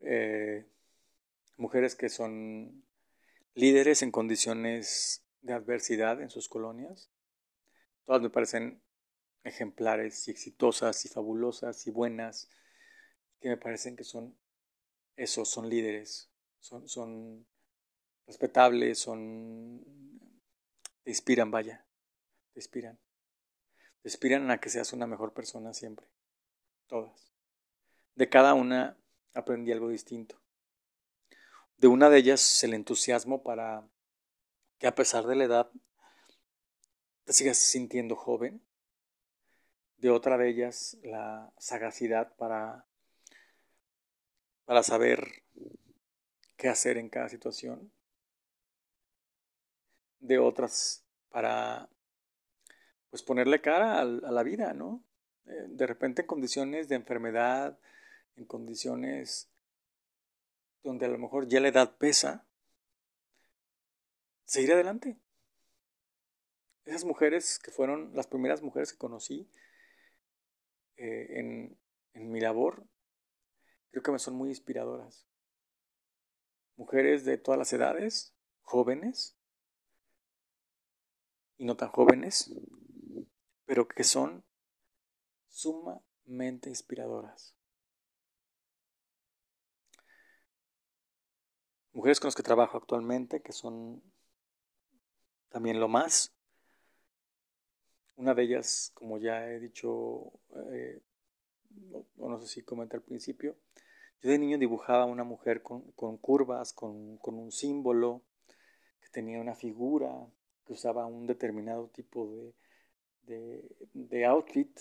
[0.00, 0.66] Eh,
[1.58, 2.84] mujeres que son
[3.54, 7.10] líderes en condiciones de adversidad en sus colonias.
[8.04, 8.82] Todas me parecen
[9.44, 12.48] ejemplares y exitosas y fabulosas y buenas,
[13.40, 14.36] que me parecen que son
[15.16, 17.46] esos, son líderes, son, son
[18.26, 19.84] respetables, son...
[21.02, 21.86] te inspiran, vaya,
[22.52, 22.98] te inspiran.
[24.00, 26.06] Te inspiran a que seas una mejor persona siempre,
[26.86, 27.34] todas.
[28.14, 28.96] De cada una
[29.34, 30.40] aprendí algo distinto.
[31.76, 33.86] De una de ellas el entusiasmo para
[34.84, 35.70] que a pesar de la edad
[37.24, 38.60] te sigas sintiendo joven.
[39.96, 42.84] De otra de ellas la sagacidad para,
[44.66, 45.42] para saber
[46.58, 47.90] qué hacer en cada situación.
[50.18, 51.88] De otras para
[53.08, 55.02] pues ponerle cara a, la vida, ¿no?
[55.46, 57.78] Eh, de repente en condiciones de enfermedad,
[58.36, 59.48] en condiciones
[60.82, 62.44] donde a lo mejor ya la edad pesa,
[64.44, 65.18] seguir adelante.
[66.84, 69.50] Esas mujeres que fueron las primeras mujeres que conocí
[70.96, 71.78] eh, en,
[72.12, 72.86] en mi labor,
[73.90, 75.26] creo que me son muy inspiradoras.
[76.76, 79.36] Mujeres de todas las edades, jóvenes
[81.56, 82.52] y no tan jóvenes,
[83.64, 84.44] pero que son
[85.48, 87.54] sumamente inspiradoras.
[91.92, 94.02] Mujeres con las que trabajo actualmente, que son
[95.54, 96.34] también lo más.
[98.16, 100.32] Una de ellas, como ya he dicho,
[100.72, 101.00] eh,
[102.18, 103.54] o no sé si comenté al principio,
[104.20, 105.82] yo de niño dibujaba una mujer con,
[106.18, 108.22] curvas, con, un símbolo,
[109.00, 110.26] que tenía una figura,
[110.66, 112.52] que usaba un determinado tipo
[113.22, 114.76] de, de, outfit.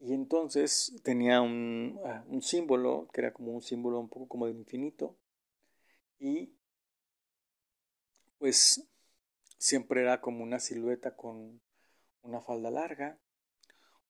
[0.00, 4.46] Y entonces tenía un, ah, un, símbolo, que era como un símbolo un poco como
[4.46, 5.18] del infinito,
[6.18, 6.57] y
[8.38, 8.84] pues
[9.58, 11.60] siempre era como una silueta con
[12.22, 13.18] una falda larga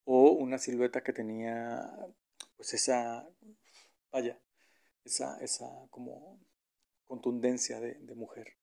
[0.04, 1.90] o una silueta que tenía
[2.56, 3.28] pues esa,
[4.10, 4.38] vaya,
[5.04, 6.38] esa, esa como
[7.06, 8.54] contundencia de, mujer.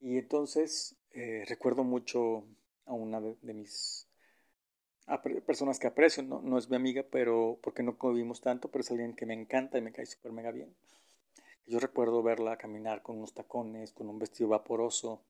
[0.00, 2.44] Y entonces eh, recuerdo mucho
[2.86, 4.08] a una de, mis
[5.46, 6.40] personas que aprecio, ¿no?
[6.42, 9.78] no es mi amiga, pero porque no convivimos tanto, pero es alguien que me encanta
[9.78, 10.74] y me cae súper mega bien.
[11.66, 15.22] Yo recuerdo verla caminar con unos tacones, con un vestido vaporoso,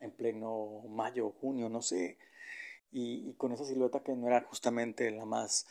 [0.00, 2.18] en pleno mayo, junio, no sé,
[2.90, 5.66] y, con esa silueta que no era justamente la más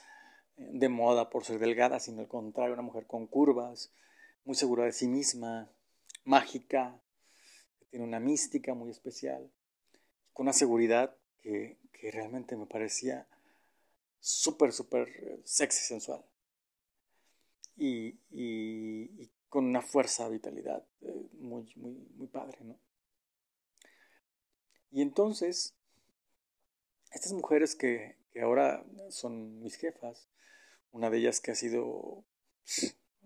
[0.58, 3.94] eh, de moda por ser delgada, sino al contrario, una mujer con curvas,
[4.44, 5.70] muy segura de sí misma,
[6.24, 7.00] mágica,
[7.80, 9.52] que tiene una mística muy especial,
[10.34, 11.78] con una seguridad que,
[12.12, 13.28] realmente me parecía
[14.20, 16.26] súper, súper eh, sexy, sensual.
[17.78, 22.80] Y, y, con una fuerza, vitalidad eh, muy, muy, muy padre, ¿no?
[24.92, 25.76] Y entonces,
[27.12, 30.30] estas mujeres que, que ahora son mis jefas,
[30.92, 32.24] una de ellas que ha sido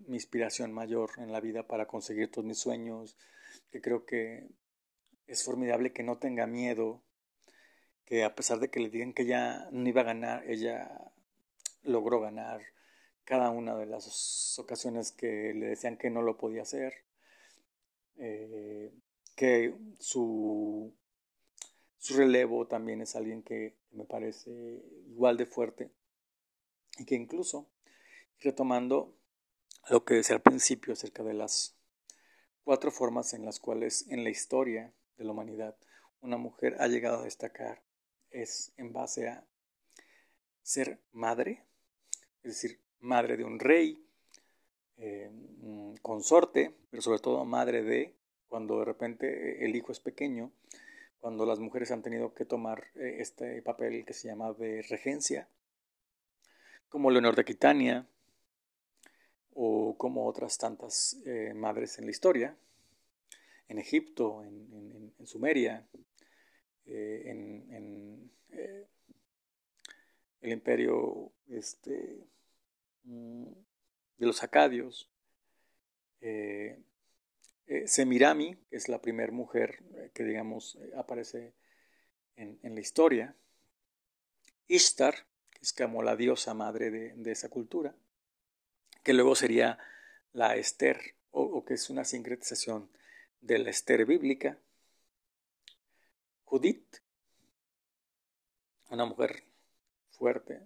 [0.07, 3.15] mi inspiración mayor en la vida para conseguir todos mis sueños,
[3.69, 4.49] que creo que
[5.27, 7.03] es formidable que no tenga miedo,
[8.03, 10.89] que a pesar de que le digan que ella no iba a ganar, ella
[11.83, 12.61] logró ganar,
[13.25, 16.93] cada una de las ocasiones que le decían que no lo podía hacer,
[18.17, 18.93] eh,
[19.35, 20.93] que su,
[21.97, 24.51] su relevo también es alguien que me parece
[25.07, 25.91] igual de fuerte
[26.97, 27.67] y que incluso,
[28.39, 29.17] retomando
[29.89, 31.75] lo que decía al principio acerca de las
[32.63, 35.75] cuatro formas en las cuales en la historia de la humanidad
[36.21, 37.83] una mujer ha llegado a destacar,
[38.29, 39.45] es en base a
[40.63, 41.63] ser madre,
[42.43, 44.05] es decir, madre de un rey,
[44.97, 45.29] eh,
[46.01, 48.15] consorte, pero sobre todo madre de,
[48.47, 50.51] cuando de repente el hijo es pequeño,
[51.19, 55.47] cuando las mujeres han tenido que tomar eh, este papel que se llama de regencia,
[56.89, 58.07] como Leonor de Aquitania
[59.53, 62.55] o como otras tantas eh, madres en la historia,
[63.67, 65.87] en Egipto, en, Sumeria,
[66.85, 68.31] en, en
[70.45, 72.27] el imperio este,
[73.05, 75.09] de los acadios.
[76.21, 76.81] Eh,
[77.67, 81.53] eh, Semirami, que es la primera mujer eh, que digamos aparece
[82.35, 83.35] en, la historia.
[84.67, 87.95] Ishtar, que es como la diosa madre de, esa cultura,
[89.03, 89.77] que luego sería
[90.33, 92.89] la Esther, o, que es una sincretización
[93.41, 94.59] de la Esther bíblica.
[96.43, 96.97] Judith,
[98.89, 99.43] una mujer
[100.11, 100.61] fuerte,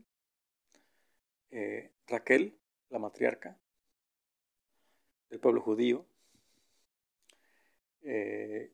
[2.10, 2.57] Raquel,
[2.89, 3.57] la matriarca
[5.30, 6.05] del pueblo judío.
[8.01, 8.72] Eh,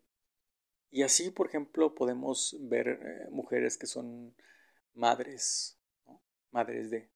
[0.92, 4.34] y así, por ejemplo, podemos ver eh, mujeres que son
[4.94, 5.78] madres,
[6.52, 7.10] madres de,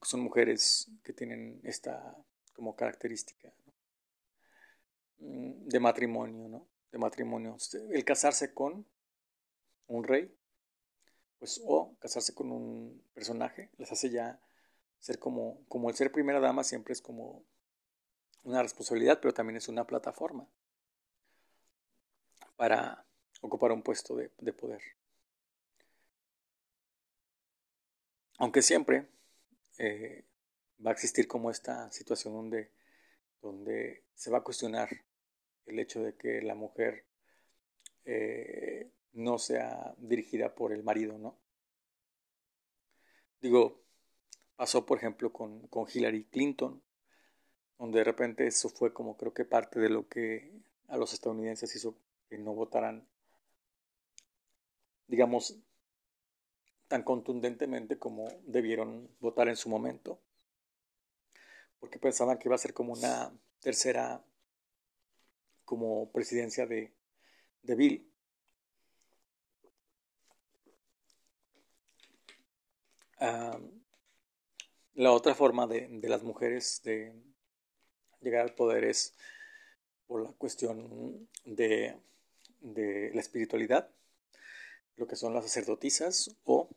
[0.00, 2.16] que son mujeres que tienen esta
[2.54, 3.52] como característica.
[5.18, 6.68] mm, de matrimonio, ¿no?
[6.90, 7.56] De matrimonio.
[7.90, 8.86] El casarse con
[9.88, 10.34] un rey,
[11.38, 14.40] pues, o casarse con un personaje, les hace ya
[15.04, 17.44] ser como, como el ser primera dama siempre es como
[18.42, 20.48] una responsabilidad, pero también es una plataforma
[22.56, 23.04] para
[23.42, 24.80] ocupar un puesto de, de poder.
[28.38, 29.06] Aunque siempre
[29.76, 30.24] eh,
[30.84, 32.70] va a existir como esta situación donde,
[33.42, 34.88] donde se va a cuestionar
[35.66, 37.04] el hecho de que la mujer
[38.06, 41.36] eh, no sea dirigida por el marido, ¿no?
[43.42, 43.83] Digo,
[44.56, 46.82] pasó por ejemplo con, con Hillary Clinton,
[47.78, 50.50] donde de repente eso fue como creo que parte de lo que
[50.88, 51.96] a los estadounidenses hizo
[52.28, 53.06] que no votaran,
[55.06, 55.56] digamos,
[56.88, 60.20] tan contundentemente como debieron votar en su momento,
[61.80, 64.24] porque pensaban que iba a ser como una tercera,
[65.64, 66.92] como presidencia de,
[67.62, 68.10] de Bill.
[74.94, 77.12] La otra forma de, las mujeres de
[78.20, 79.14] llegar al poder es
[80.06, 81.96] por la cuestión de,
[82.60, 83.88] de la espiritualidad,
[84.96, 86.68] lo que son las sacerdotisas o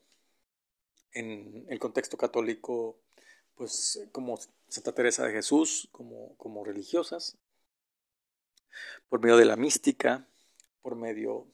[1.13, 2.97] en el contexto católico,
[3.55, 4.38] pues como
[4.68, 7.38] Santa Teresa de Jesús, como, como religiosas,
[9.09, 10.28] por medio de la mística,
[10.82, 11.47] por medio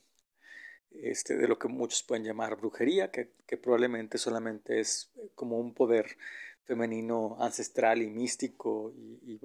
[0.90, 6.16] este, de lo que muchos pueden llamar brujería, que, probablemente solamente es como un poder
[6.64, 9.38] femenino ancestral y místico y,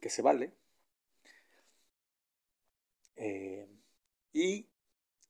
[0.00, 0.52] que se vale.
[3.16, 3.68] Eh,
[4.32, 4.66] y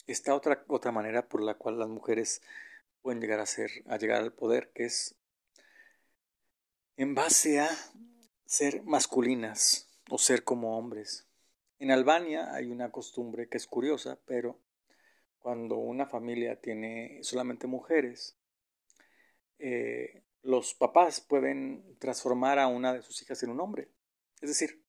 [0.06, 2.40] esta otra, otra manera por la cual las mujeres
[3.02, 5.16] pueden llegar a ser, a llegar al poder, que es
[6.96, 7.68] en base a
[8.46, 11.26] ser masculinas o ser como hombres.
[11.78, 14.58] En Albania hay una costumbre que es curiosa, pero
[15.40, 18.36] cuando una familia tiene solamente mujeres,
[19.58, 23.88] eh, los papás pueden transformar a una de sus hijas en un hombre.
[24.40, 24.84] Es decir,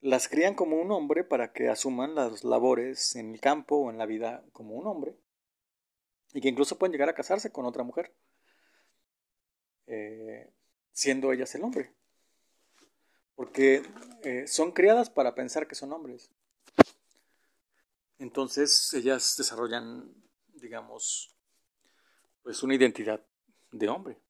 [0.00, 3.98] las crían como un hombre para que asuman las labores en el campo o en
[3.98, 5.16] la vida como un hombre
[6.32, 8.14] y que incluso pueden llegar a casarse con otra mujer,
[9.86, 10.48] eh,
[10.92, 11.92] siendo ellas el hombre,
[13.34, 13.82] porque
[14.22, 16.30] eh, son criadas para pensar que son hombres.
[18.18, 20.14] Entonces ellas desarrollan,
[20.54, 21.34] digamos,
[22.42, 23.26] pues una identidad
[23.72, 24.20] de hombre.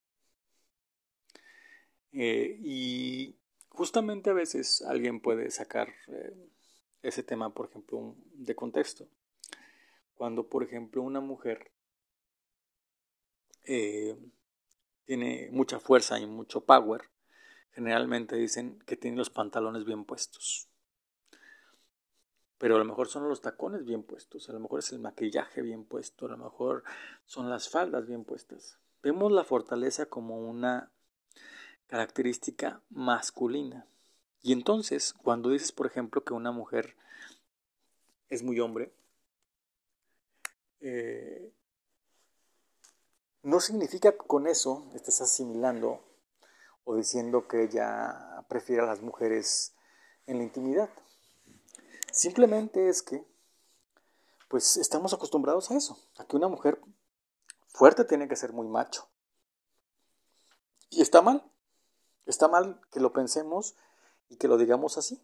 [2.12, 3.36] Eh, y
[3.68, 5.92] justamente a veces alguien puede sacar
[7.02, 9.08] ese tema, por ejemplo, de contexto.
[10.14, 11.72] Cuando, por ejemplo, una mujer
[13.64, 14.16] eh,
[15.04, 17.02] tiene mucha fuerza y mucho power,
[17.72, 20.68] generalmente dicen que tiene los pantalones bien puestos.
[22.58, 25.62] Pero a lo mejor son los tacones bien puestos, a lo mejor es el maquillaje
[25.62, 26.84] bien puesto, a lo mejor
[27.24, 28.78] son las faldas bien puestas.
[29.02, 30.92] Vemos la fortaleza como una
[31.90, 33.84] característica masculina.
[34.42, 36.94] Y entonces, cuando dices, por ejemplo, que una mujer
[38.28, 38.92] es muy hombre,
[40.80, 41.52] eh,
[43.42, 46.00] no significa que con eso estés asimilando
[46.84, 49.74] o diciendo que ella prefiere a las mujeres
[50.28, 50.90] en la intimidad.
[52.12, 53.26] Simplemente es que,
[54.48, 56.80] pues estamos acostumbrados a eso, a que una mujer
[57.66, 59.08] fuerte tiene que ser muy macho.
[60.88, 61.50] Y está mal,
[62.30, 63.76] está mal que lo pensemos
[64.28, 65.20] y que lo digamos así.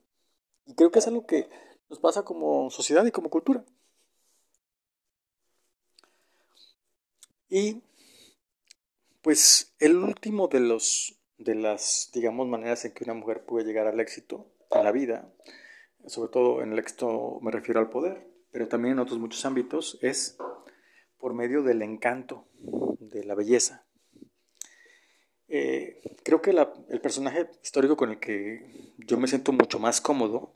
[0.66, 1.48] Y creo que es algo que
[1.88, 3.64] nos pasa como sociedad y como cultura.
[7.48, 7.82] Y
[9.22, 13.86] pues el último de los de las digamos maneras en que una mujer puede llegar
[13.86, 15.32] al éxito en la vida,
[16.06, 19.98] sobre todo en el éxito me refiero al poder, pero también en otros muchos ámbitos
[20.02, 20.38] es
[21.18, 23.85] por medio del encanto, de la belleza.
[25.48, 28.66] Eh, creo que el personaje histórico con el que
[28.98, 30.52] yo me siento mucho más cómodo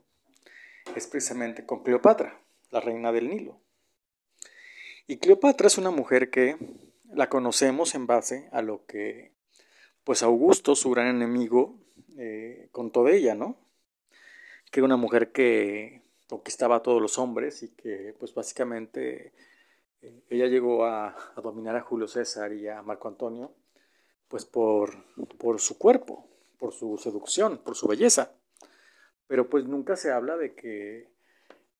[0.95, 2.39] es precisamente con Cleopatra,
[2.71, 3.59] la reina del Nilo.
[5.07, 6.57] Y Cleopatra es una mujer que
[7.13, 9.31] la conocemos en base a lo que,
[10.03, 11.77] pues Augusto, su gran enemigo,
[12.17, 13.57] eh, contó de ella, ¿no?
[14.71, 19.33] Que era una mujer que conquistaba a todos los hombres y que, pues básicamente,
[20.01, 23.51] eh, ella llegó a, dominar a Julio César y a Marco Antonio,
[24.31, 24.95] pues por,
[25.37, 26.25] por su cuerpo,
[26.57, 28.31] por su seducción, por su belleza.
[29.27, 31.09] Pero pues nunca se habla de que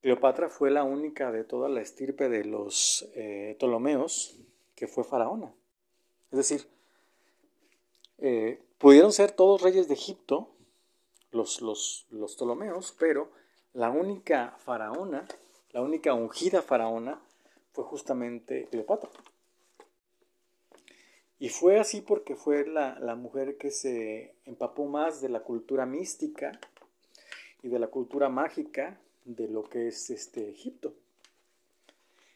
[0.02, 4.38] Cleopatra fue la única de toda la estirpe de los eh, Ptolomeos
[4.76, 5.54] que fue faraona.
[6.30, 6.68] Es decir,
[8.18, 10.50] eh, pudieron ser todos reyes de Egipto,
[11.32, 13.32] los, los, los Ptolomeos, pero
[13.74, 15.26] la única faraona,
[15.72, 17.22] la única ungida faraona
[17.72, 19.10] fue justamente Cleopatra.
[21.42, 25.88] Y fue así porque fue la, la, mujer que se empapó más de la cultura
[25.88, 26.52] mística
[27.64, 30.94] y de la cultura mágica de lo que es este Egipto.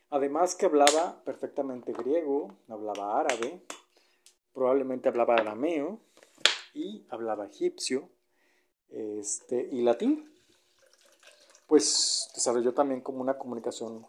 [0.10, 3.62] Además que hablaba perfectamente griego, hablaba árabe,
[4.56, 6.00] probablemente hablaba arameo
[6.74, 8.10] y hablaba egipcio
[8.90, 10.34] este, y latín.
[11.68, 14.08] Pues desarrolló también como una comunicación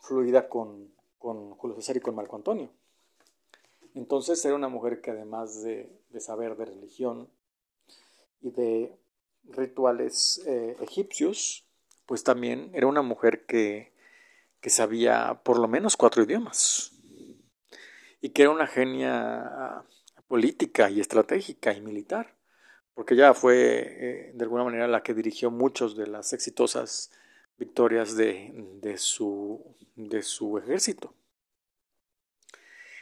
[0.00, 2.70] fluida con, con Julio César y con Marco Antonio.
[3.98, 5.90] Entonces era una mujer que además de,
[6.20, 7.28] saber de religión
[8.40, 8.96] y de
[9.42, 11.66] rituales eh, egipcios,
[12.06, 13.92] pues también era una mujer que,
[14.60, 16.92] que sabía por lo menos cuatro idiomas
[18.20, 19.82] y que era una genia
[20.28, 22.36] política y estratégica y militar,
[22.94, 27.10] porque ella fue eh, de alguna manera la que dirigió muchos de las exitosas
[27.58, 29.60] victorias de, de, su,
[29.96, 31.14] de su ejército.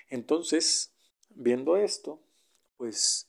[0.08, 0.92] Entonces,
[1.30, 2.20] viendo esto,
[2.76, 3.28] pues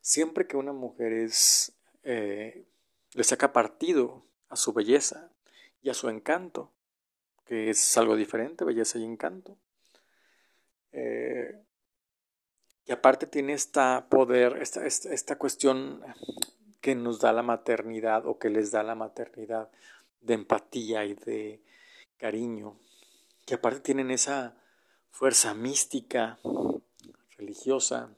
[0.00, 1.72] siempre que una mujer es,
[2.02, 2.66] eh,
[3.12, 5.30] le saca partido a su belleza
[5.82, 6.72] y a su encanto,
[7.44, 9.56] que es algo diferente, belleza y encanto,
[10.92, 11.62] eh,
[12.86, 16.02] y aparte tiene esta poder, esta, esta, cuestión
[16.80, 19.70] que nos da la maternidad o que les da la maternidad
[20.20, 21.60] de empatía y de
[22.16, 22.78] cariño,
[23.44, 24.56] que aparte tienen esa
[25.16, 26.38] fuerza mística,
[27.38, 28.10] religiosa,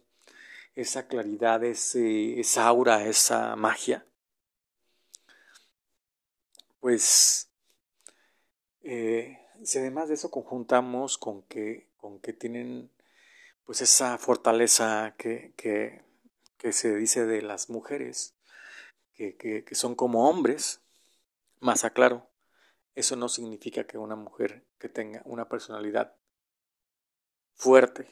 [0.75, 4.05] esa claridad, ese, esa aura, esa magia,
[6.81, 7.49] pues
[8.83, 12.91] eh, si además de eso conjuntamos con que, con que tienen
[13.65, 16.03] pues esa fortaleza que, que,
[16.57, 18.35] que se dice de las mujeres,
[19.15, 20.81] que, que, son como hombres,
[21.61, 22.29] más aclaro,
[22.97, 26.18] eso no significa que una mujer que tenga una personalidad
[27.59, 28.09] fuerte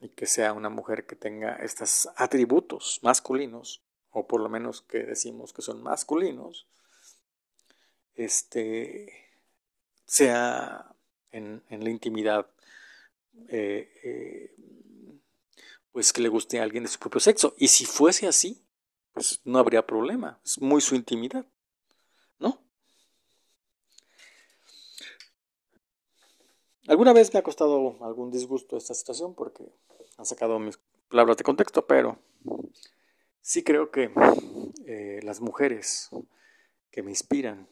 [0.00, 5.04] y que sea una mujer que tenga estos atributos masculinos, o por lo menos que
[5.04, 6.66] decimos que son masculinos,
[8.14, 9.12] este,
[10.06, 10.94] sea
[11.30, 12.46] en, en la intimidad,
[13.48, 14.56] eh, eh,
[15.92, 17.54] pues que le guste a alguien de su propio sexo.
[17.58, 18.62] Y si fuese así,
[19.12, 21.46] pues no habría problema, es muy su intimidad,
[22.38, 22.60] ¿no?
[26.88, 29.64] Alguna vez me ha costado algún disgusto esta situación porque
[30.18, 30.78] han sacado mis
[31.08, 32.16] palabras de contexto, pero
[33.40, 34.12] sí creo que
[34.86, 36.10] eh, las mujeres
[36.92, 37.66] que me inspiran,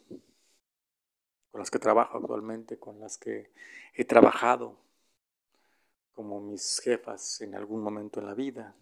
[1.53, 3.53] con las que trabajo actualmente, con las que
[3.95, 4.77] he trabajado
[6.13, 8.75] como mis jefas en algún momento en la vida,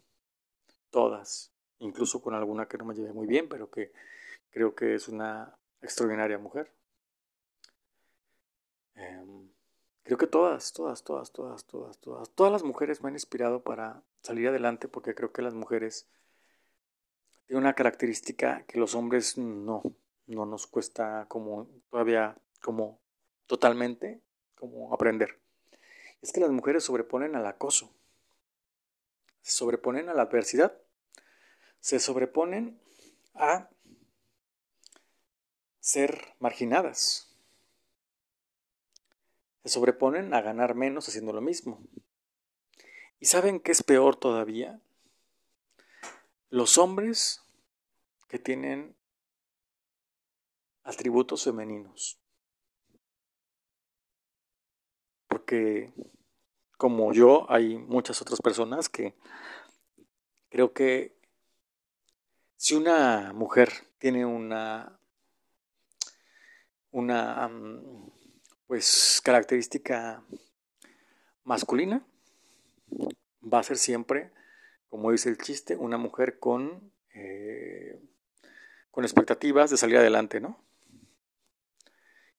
[0.91, 3.93] todas, incluso con alguna que no me lleve muy bien, pero que
[4.51, 6.73] creo que es una extraordinaria mujer.
[8.95, 9.42] Em,
[10.05, 14.03] Creo que todas, todas, todas, todas, todas, todas, todas las mujeres me han inspirado para
[14.23, 16.09] salir adelante porque creo que las mujeres
[17.47, 19.83] tienen una característica que los hombres no,
[20.27, 22.99] no nos cuesta como todavía como
[23.47, 24.21] totalmente
[24.57, 25.39] como aprender.
[26.21, 27.93] Es que las mujeres sobreponen al acoso,
[29.41, 30.81] se sobreponen a la adversidad,
[31.81, 32.81] se sobreponen
[33.35, 33.69] a
[35.81, 37.32] ser marginadas
[39.63, 41.81] se sobreponen a ganar menos haciendo lo mismo.
[43.21, 44.81] ¿Y saben qué es peor todavía?
[46.51, 47.43] Los hombres
[48.29, 48.97] que tienen
[50.83, 52.19] atributos femeninos.
[55.29, 55.93] Porque
[56.77, 59.15] como yo hay muchas otras personas que
[60.49, 61.17] creo que
[62.57, 64.99] si una mujer tiene una
[66.91, 67.49] una
[68.67, 70.23] pues característica
[71.45, 72.05] masculina
[73.43, 74.31] va a ser siempre,
[74.89, 78.01] como dice el chiste, una mujer con, eh,
[78.91, 80.63] con expectativas de salir adelante, ¿no?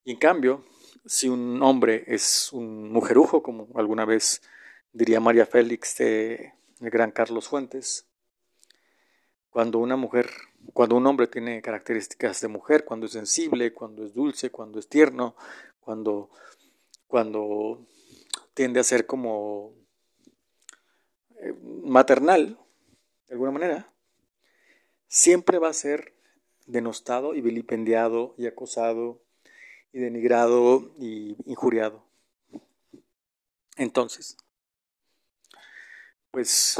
[0.04, 0.64] Y en cambio,
[1.06, 4.42] si un hombre es un mujerujo, como alguna vez
[4.92, 8.06] diría María Félix de el gran Carlos Fuentes,
[9.50, 10.30] cuando una mujer,
[10.72, 14.88] cuando un hombre tiene características de mujer, cuando es sensible, cuando es dulce, cuando es
[14.88, 15.36] tierno,
[15.84, 16.30] cuando,
[17.06, 17.86] cuando
[18.54, 19.74] tiende a ser como
[21.40, 22.58] eh, maternal,
[23.28, 23.92] de alguna manera,
[25.08, 26.14] siempre va a ser
[26.66, 29.20] denostado y vilipendiado y acosado
[29.92, 32.04] y denigrado y injuriado.
[33.76, 34.36] Entonces,
[36.30, 36.76] pues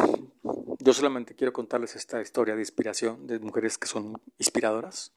[0.79, 5.13] yo solamente quiero contarles esta historia de inspiración de mujeres que son inspiradoras,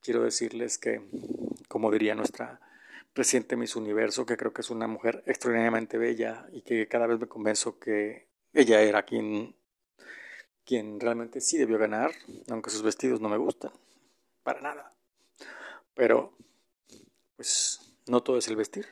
[0.00, 1.02] quiero decirles que,
[1.68, 2.60] como diría nuestra
[3.16, 7.18] presidente Miss Universo, que creo que es una mujer extraordinariamente bella y que cada vez
[7.18, 9.56] me convenzo que ella era quien,
[10.66, 12.12] quien realmente sí debió ganar,
[12.50, 13.72] aunque sus vestidos no me gustan,
[14.42, 14.94] para nada.
[15.94, 16.36] Pero,
[17.36, 18.86] pues, no todo es el vestir.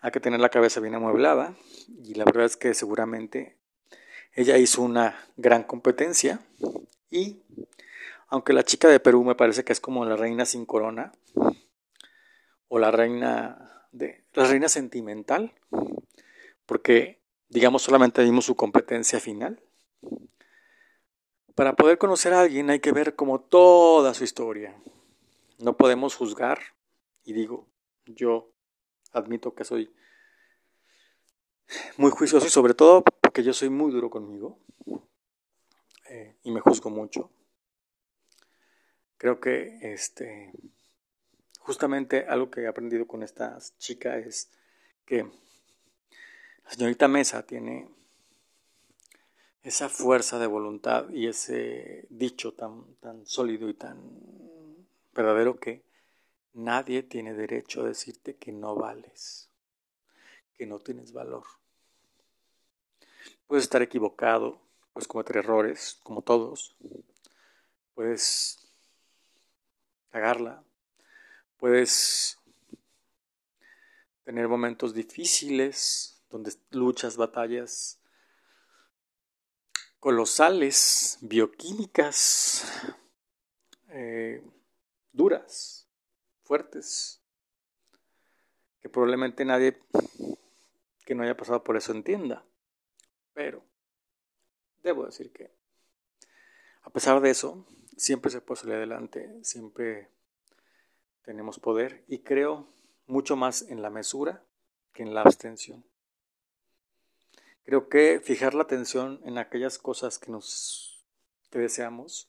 [0.00, 1.56] Hay que tener la cabeza bien amueblada
[2.04, 3.56] y la verdad es que seguramente
[4.34, 6.40] ella hizo una gran competencia
[7.10, 7.40] y
[8.28, 11.12] aunque la chica de Perú me parece que es como la reina sin corona
[12.68, 15.54] o la reina de la reina sentimental,
[16.66, 19.62] porque digamos solamente vimos su competencia final.
[21.54, 24.76] Para poder conocer a alguien hay que ver como toda su historia.
[25.58, 26.58] No podemos juzgar
[27.24, 27.66] y digo,
[28.04, 28.52] yo
[29.12, 29.90] admito que soy
[31.96, 34.58] muy juicioso y sobre todo porque yo soy muy duro conmigo
[36.10, 37.30] eh, y me juzgo mucho.
[39.16, 40.52] Creo que este
[41.66, 44.48] justamente algo que he aprendido con esta chica es
[45.04, 47.88] que la señorita Mesa tiene
[49.64, 53.98] esa fuerza de voluntad y ese dicho tan, tan sólido y tan
[55.12, 55.82] verdadero que
[56.54, 59.50] nadie tiene derecho a decirte que no vales,
[60.54, 61.42] que no tienes valor.
[63.48, 64.60] Puedes estar equivocado,
[64.92, 66.76] puedes cometer errores, como todos.
[67.96, 68.72] Puedes
[70.10, 70.62] cagarla.
[71.58, 72.38] Puedes
[74.24, 78.00] tener momentos difíciles donde luchas batallas
[79.98, 82.64] colosales, bioquímicas,
[83.88, 84.42] eh,
[85.12, 85.88] duras,
[86.42, 87.20] fuertes,
[88.80, 89.80] que probablemente nadie
[91.04, 92.44] que no haya pasado por eso entienda.
[93.32, 93.64] Pero
[94.82, 95.50] debo decir que
[96.82, 100.08] a pesar de eso, siempre se puede salir adelante, siempre
[101.26, 102.68] tenemos poder y creo
[103.06, 104.44] mucho más en la mesura
[104.94, 105.84] que en la abstención.
[107.64, 111.04] Creo que fijar la atención en aquellas cosas que nos
[111.50, 112.28] que deseamos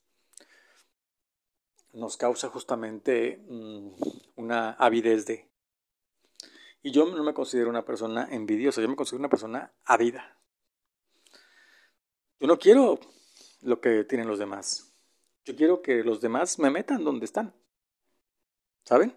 [1.94, 3.90] nos causa justamente mm,
[4.36, 5.48] una avidez de.
[6.82, 10.40] Y yo no me considero una persona envidiosa, yo me considero una persona ávida.
[12.40, 13.00] Yo no quiero
[13.62, 14.92] lo que tienen los demás.
[15.46, 17.54] Yo quiero que los demás me metan donde están.
[18.88, 19.10] ¿Saben?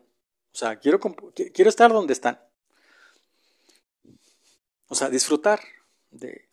[0.53, 2.41] O sea, quiero, quiero estar donde están.
[4.89, 5.61] O sea, disfrutar
[6.11, 6.49] de,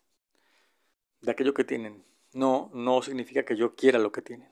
[1.21, 2.05] de aquello que tienen.
[2.33, 4.47] No, no significa que yo quiera lo que tienen.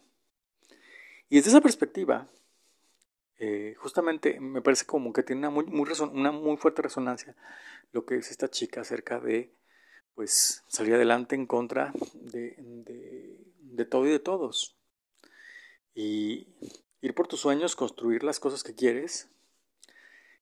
[1.30, 2.28] Y desde esa perspectiva,
[3.38, 7.36] eh, justamente me parece como que tiene una muy, muy una muy fuerte resonancia
[7.92, 9.54] lo que es esta chica acerca de
[10.16, 14.76] pues salir adelante en contra de, de, todo y de todos.
[15.94, 16.48] Y
[17.06, 19.30] ir por tus sueños, construir las cosas que quieres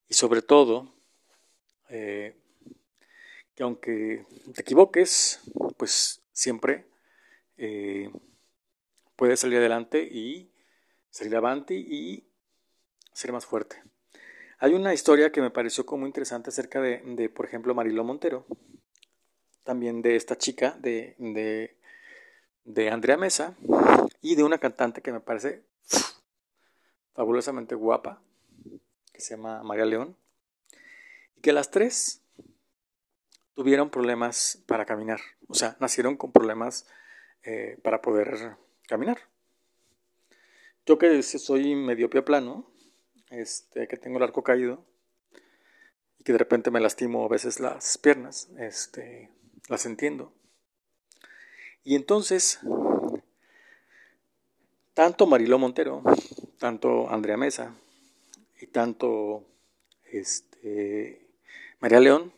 [0.07, 0.93] y sobre todo
[1.89, 2.36] eh,
[3.53, 5.41] que aunque te equivoques,
[5.78, 6.86] pues siempre
[7.57, 8.09] eh,
[9.18, 10.49] puedes salir adelante y
[11.09, 12.24] salir avante y
[13.11, 13.84] ser más fuerte.
[14.59, 18.45] Hay una historia que me pareció como interesante acerca de, por ejemplo, Marilo Montero,
[19.66, 21.76] también de esta chica, de,
[22.64, 23.55] de Andrea Mesa,
[24.22, 25.64] y de una cantante que me parece
[27.14, 28.22] fabulosamente guapa,
[29.11, 30.18] que se llama María León,
[31.38, 32.22] y que las tres
[33.53, 36.88] tuvieron problemas para caminar, o sea, nacieron con problemas
[37.43, 38.57] eh, para poder
[38.88, 39.20] caminar.
[40.86, 42.70] Yo que soy medio pie plano,
[43.30, 44.84] este, que tengo el arco caído,
[46.20, 49.32] y que de repente me lastimo a veces las piernas, este,
[49.70, 50.34] las entiendo.
[51.84, 52.59] Y entonces,
[54.93, 56.01] tanto Mariló Montero,
[56.64, 57.76] tanto Andrea Mesa
[58.57, 59.43] y tanto
[60.05, 61.28] este,
[61.82, 62.32] María León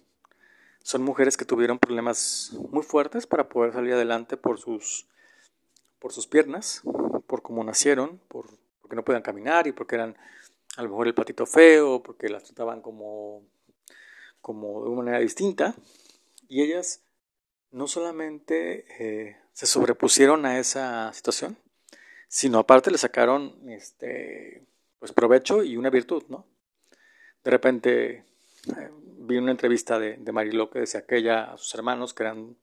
[0.81, 5.05] son mujeres que tuvieron problemas muy fuertes para poder salir adelante por sus,
[5.99, 6.81] por sus piernas,
[7.27, 8.47] por cómo nacieron, por,
[8.81, 10.17] porque no podían caminar y porque eran
[10.75, 13.43] a lo mejor el patito feo, porque las trataban como,
[14.41, 15.75] como de una manera distinta.
[16.47, 17.03] Y ellas
[17.69, 21.59] no solamente eh, se sobrepusieron a esa situación,
[22.27, 24.63] sino aparte le sacaron este,
[24.99, 26.45] pues provecho y una virtud, ¿no?
[27.43, 28.25] De repente
[28.67, 32.23] eh, vi una entrevista de, de Mariló que decía que ella, a sus hermanos, que
[32.23, 32.57] eran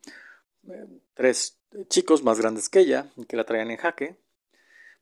[0.69, 1.59] eh, tres
[1.89, 4.17] chicos más grandes que ella, y que la traían en jaque,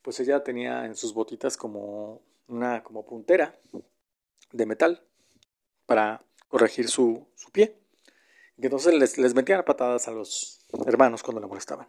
[0.03, 3.55] pues ella tenía en sus botitas como una como puntera
[4.53, 5.03] de metal
[5.87, 7.77] para corregir su, su pie.
[8.57, 11.89] Y entonces les, les metían patadas a los hermanos cuando la molestaban.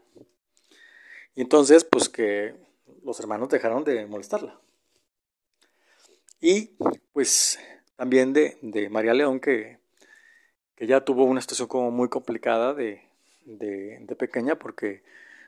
[1.36, 2.56] Y entonces, pues que
[3.04, 4.60] los hermanos dejaron de molestarla.
[6.40, 6.72] Y
[7.14, 7.60] pues
[7.96, 9.80] también de, de María León, que,
[10.76, 13.08] que, ya tuvo una situación como muy complicada de,
[13.46, 15.04] de, pequeña, porque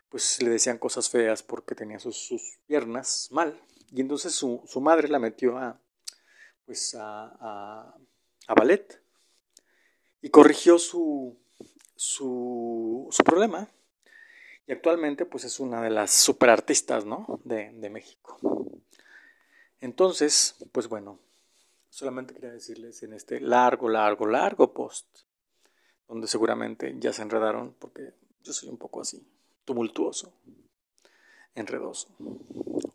[0.09, 3.59] pues le decían cosas feas porque tenía sus, piernas mal.
[3.91, 5.79] Y entonces su, su, madre la metió a,
[6.65, 7.95] pues a,
[8.47, 9.01] a ballet
[10.21, 11.37] y corrigió su,
[11.95, 13.69] su, su, problema.
[14.65, 17.39] Y actualmente pues es una de las superartistas ¿no?
[17.43, 18.37] de, de México.
[19.81, 21.19] Entonces, pues bueno,
[21.89, 25.05] solamente quería decirles en este largo, largo, largo post,
[26.07, 29.21] donde seguramente ya se enredaron, porque yo soy un poco así,
[29.65, 30.33] tumultuoso,
[31.53, 32.09] enredoso,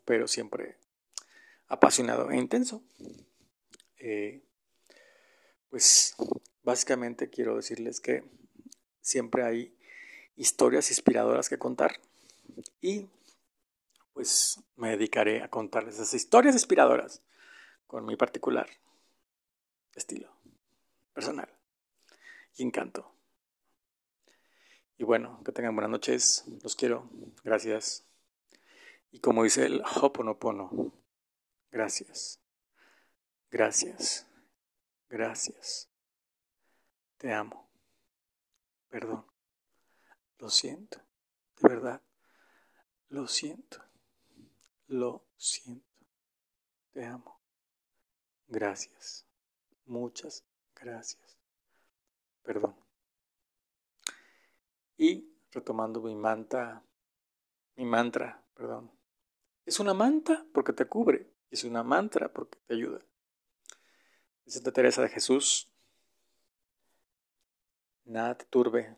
[0.03, 0.77] pero siempre
[1.67, 2.81] apasionado e intenso.
[3.99, 4.41] Eh,
[5.69, 6.15] pues
[6.63, 8.23] básicamente quiero decirles que
[9.01, 9.75] siempre hay
[10.39, 11.99] historias inspiradoras que contar
[12.79, 13.07] y
[14.13, 17.21] pues me dedicaré a contarles esas historias inspiradoras
[17.87, 18.69] con mi particular
[19.93, 20.31] estilo
[21.13, 21.49] personal
[22.55, 23.11] y encanto.
[24.97, 27.09] Y bueno, que tengan buenas noches, los quiero,
[27.43, 28.05] gracias.
[29.11, 30.93] Y como dice el Hoponopono,
[31.71, 32.39] gracias,
[33.51, 34.25] gracias,
[35.09, 35.89] gracias.
[37.17, 37.69] Te amo.
[38.89, 39.28] Perdón.
[40.39, 40.99] Lo siento.
[41.61, 42.01] De verdad.
[43.09, 43.83] Lo siento.
[44.87, 45.85] Lo siento.
[46.93, 47.39] Te amo.
[48.47, 49.25] Gracias.
[49.85, 50.43] Muchas
[50.75, 51.37] gracias.
[52.43, 52.75] Perdón.
[54.97, 56.83] Y retomando mi manta,
[57.75, 58.91] mi mantra, perdón.
[59.65, 61.31] Es una manta porque te cubre.
[61.51, 63.01] Es una mantra porque te ayuda.
[64.49, 65.69] Santa Teresa de Jesús.
[68.05, 68.97] Nada te turbe,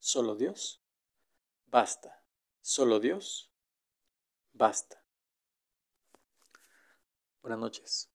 [0.00, 0.82] Solo Dios
[1.66, 2.24] basta.
[2.62, 3.52] Solo Dios
[4.52, 5.04] basta.
[7.42, 8.10] Buenas noches.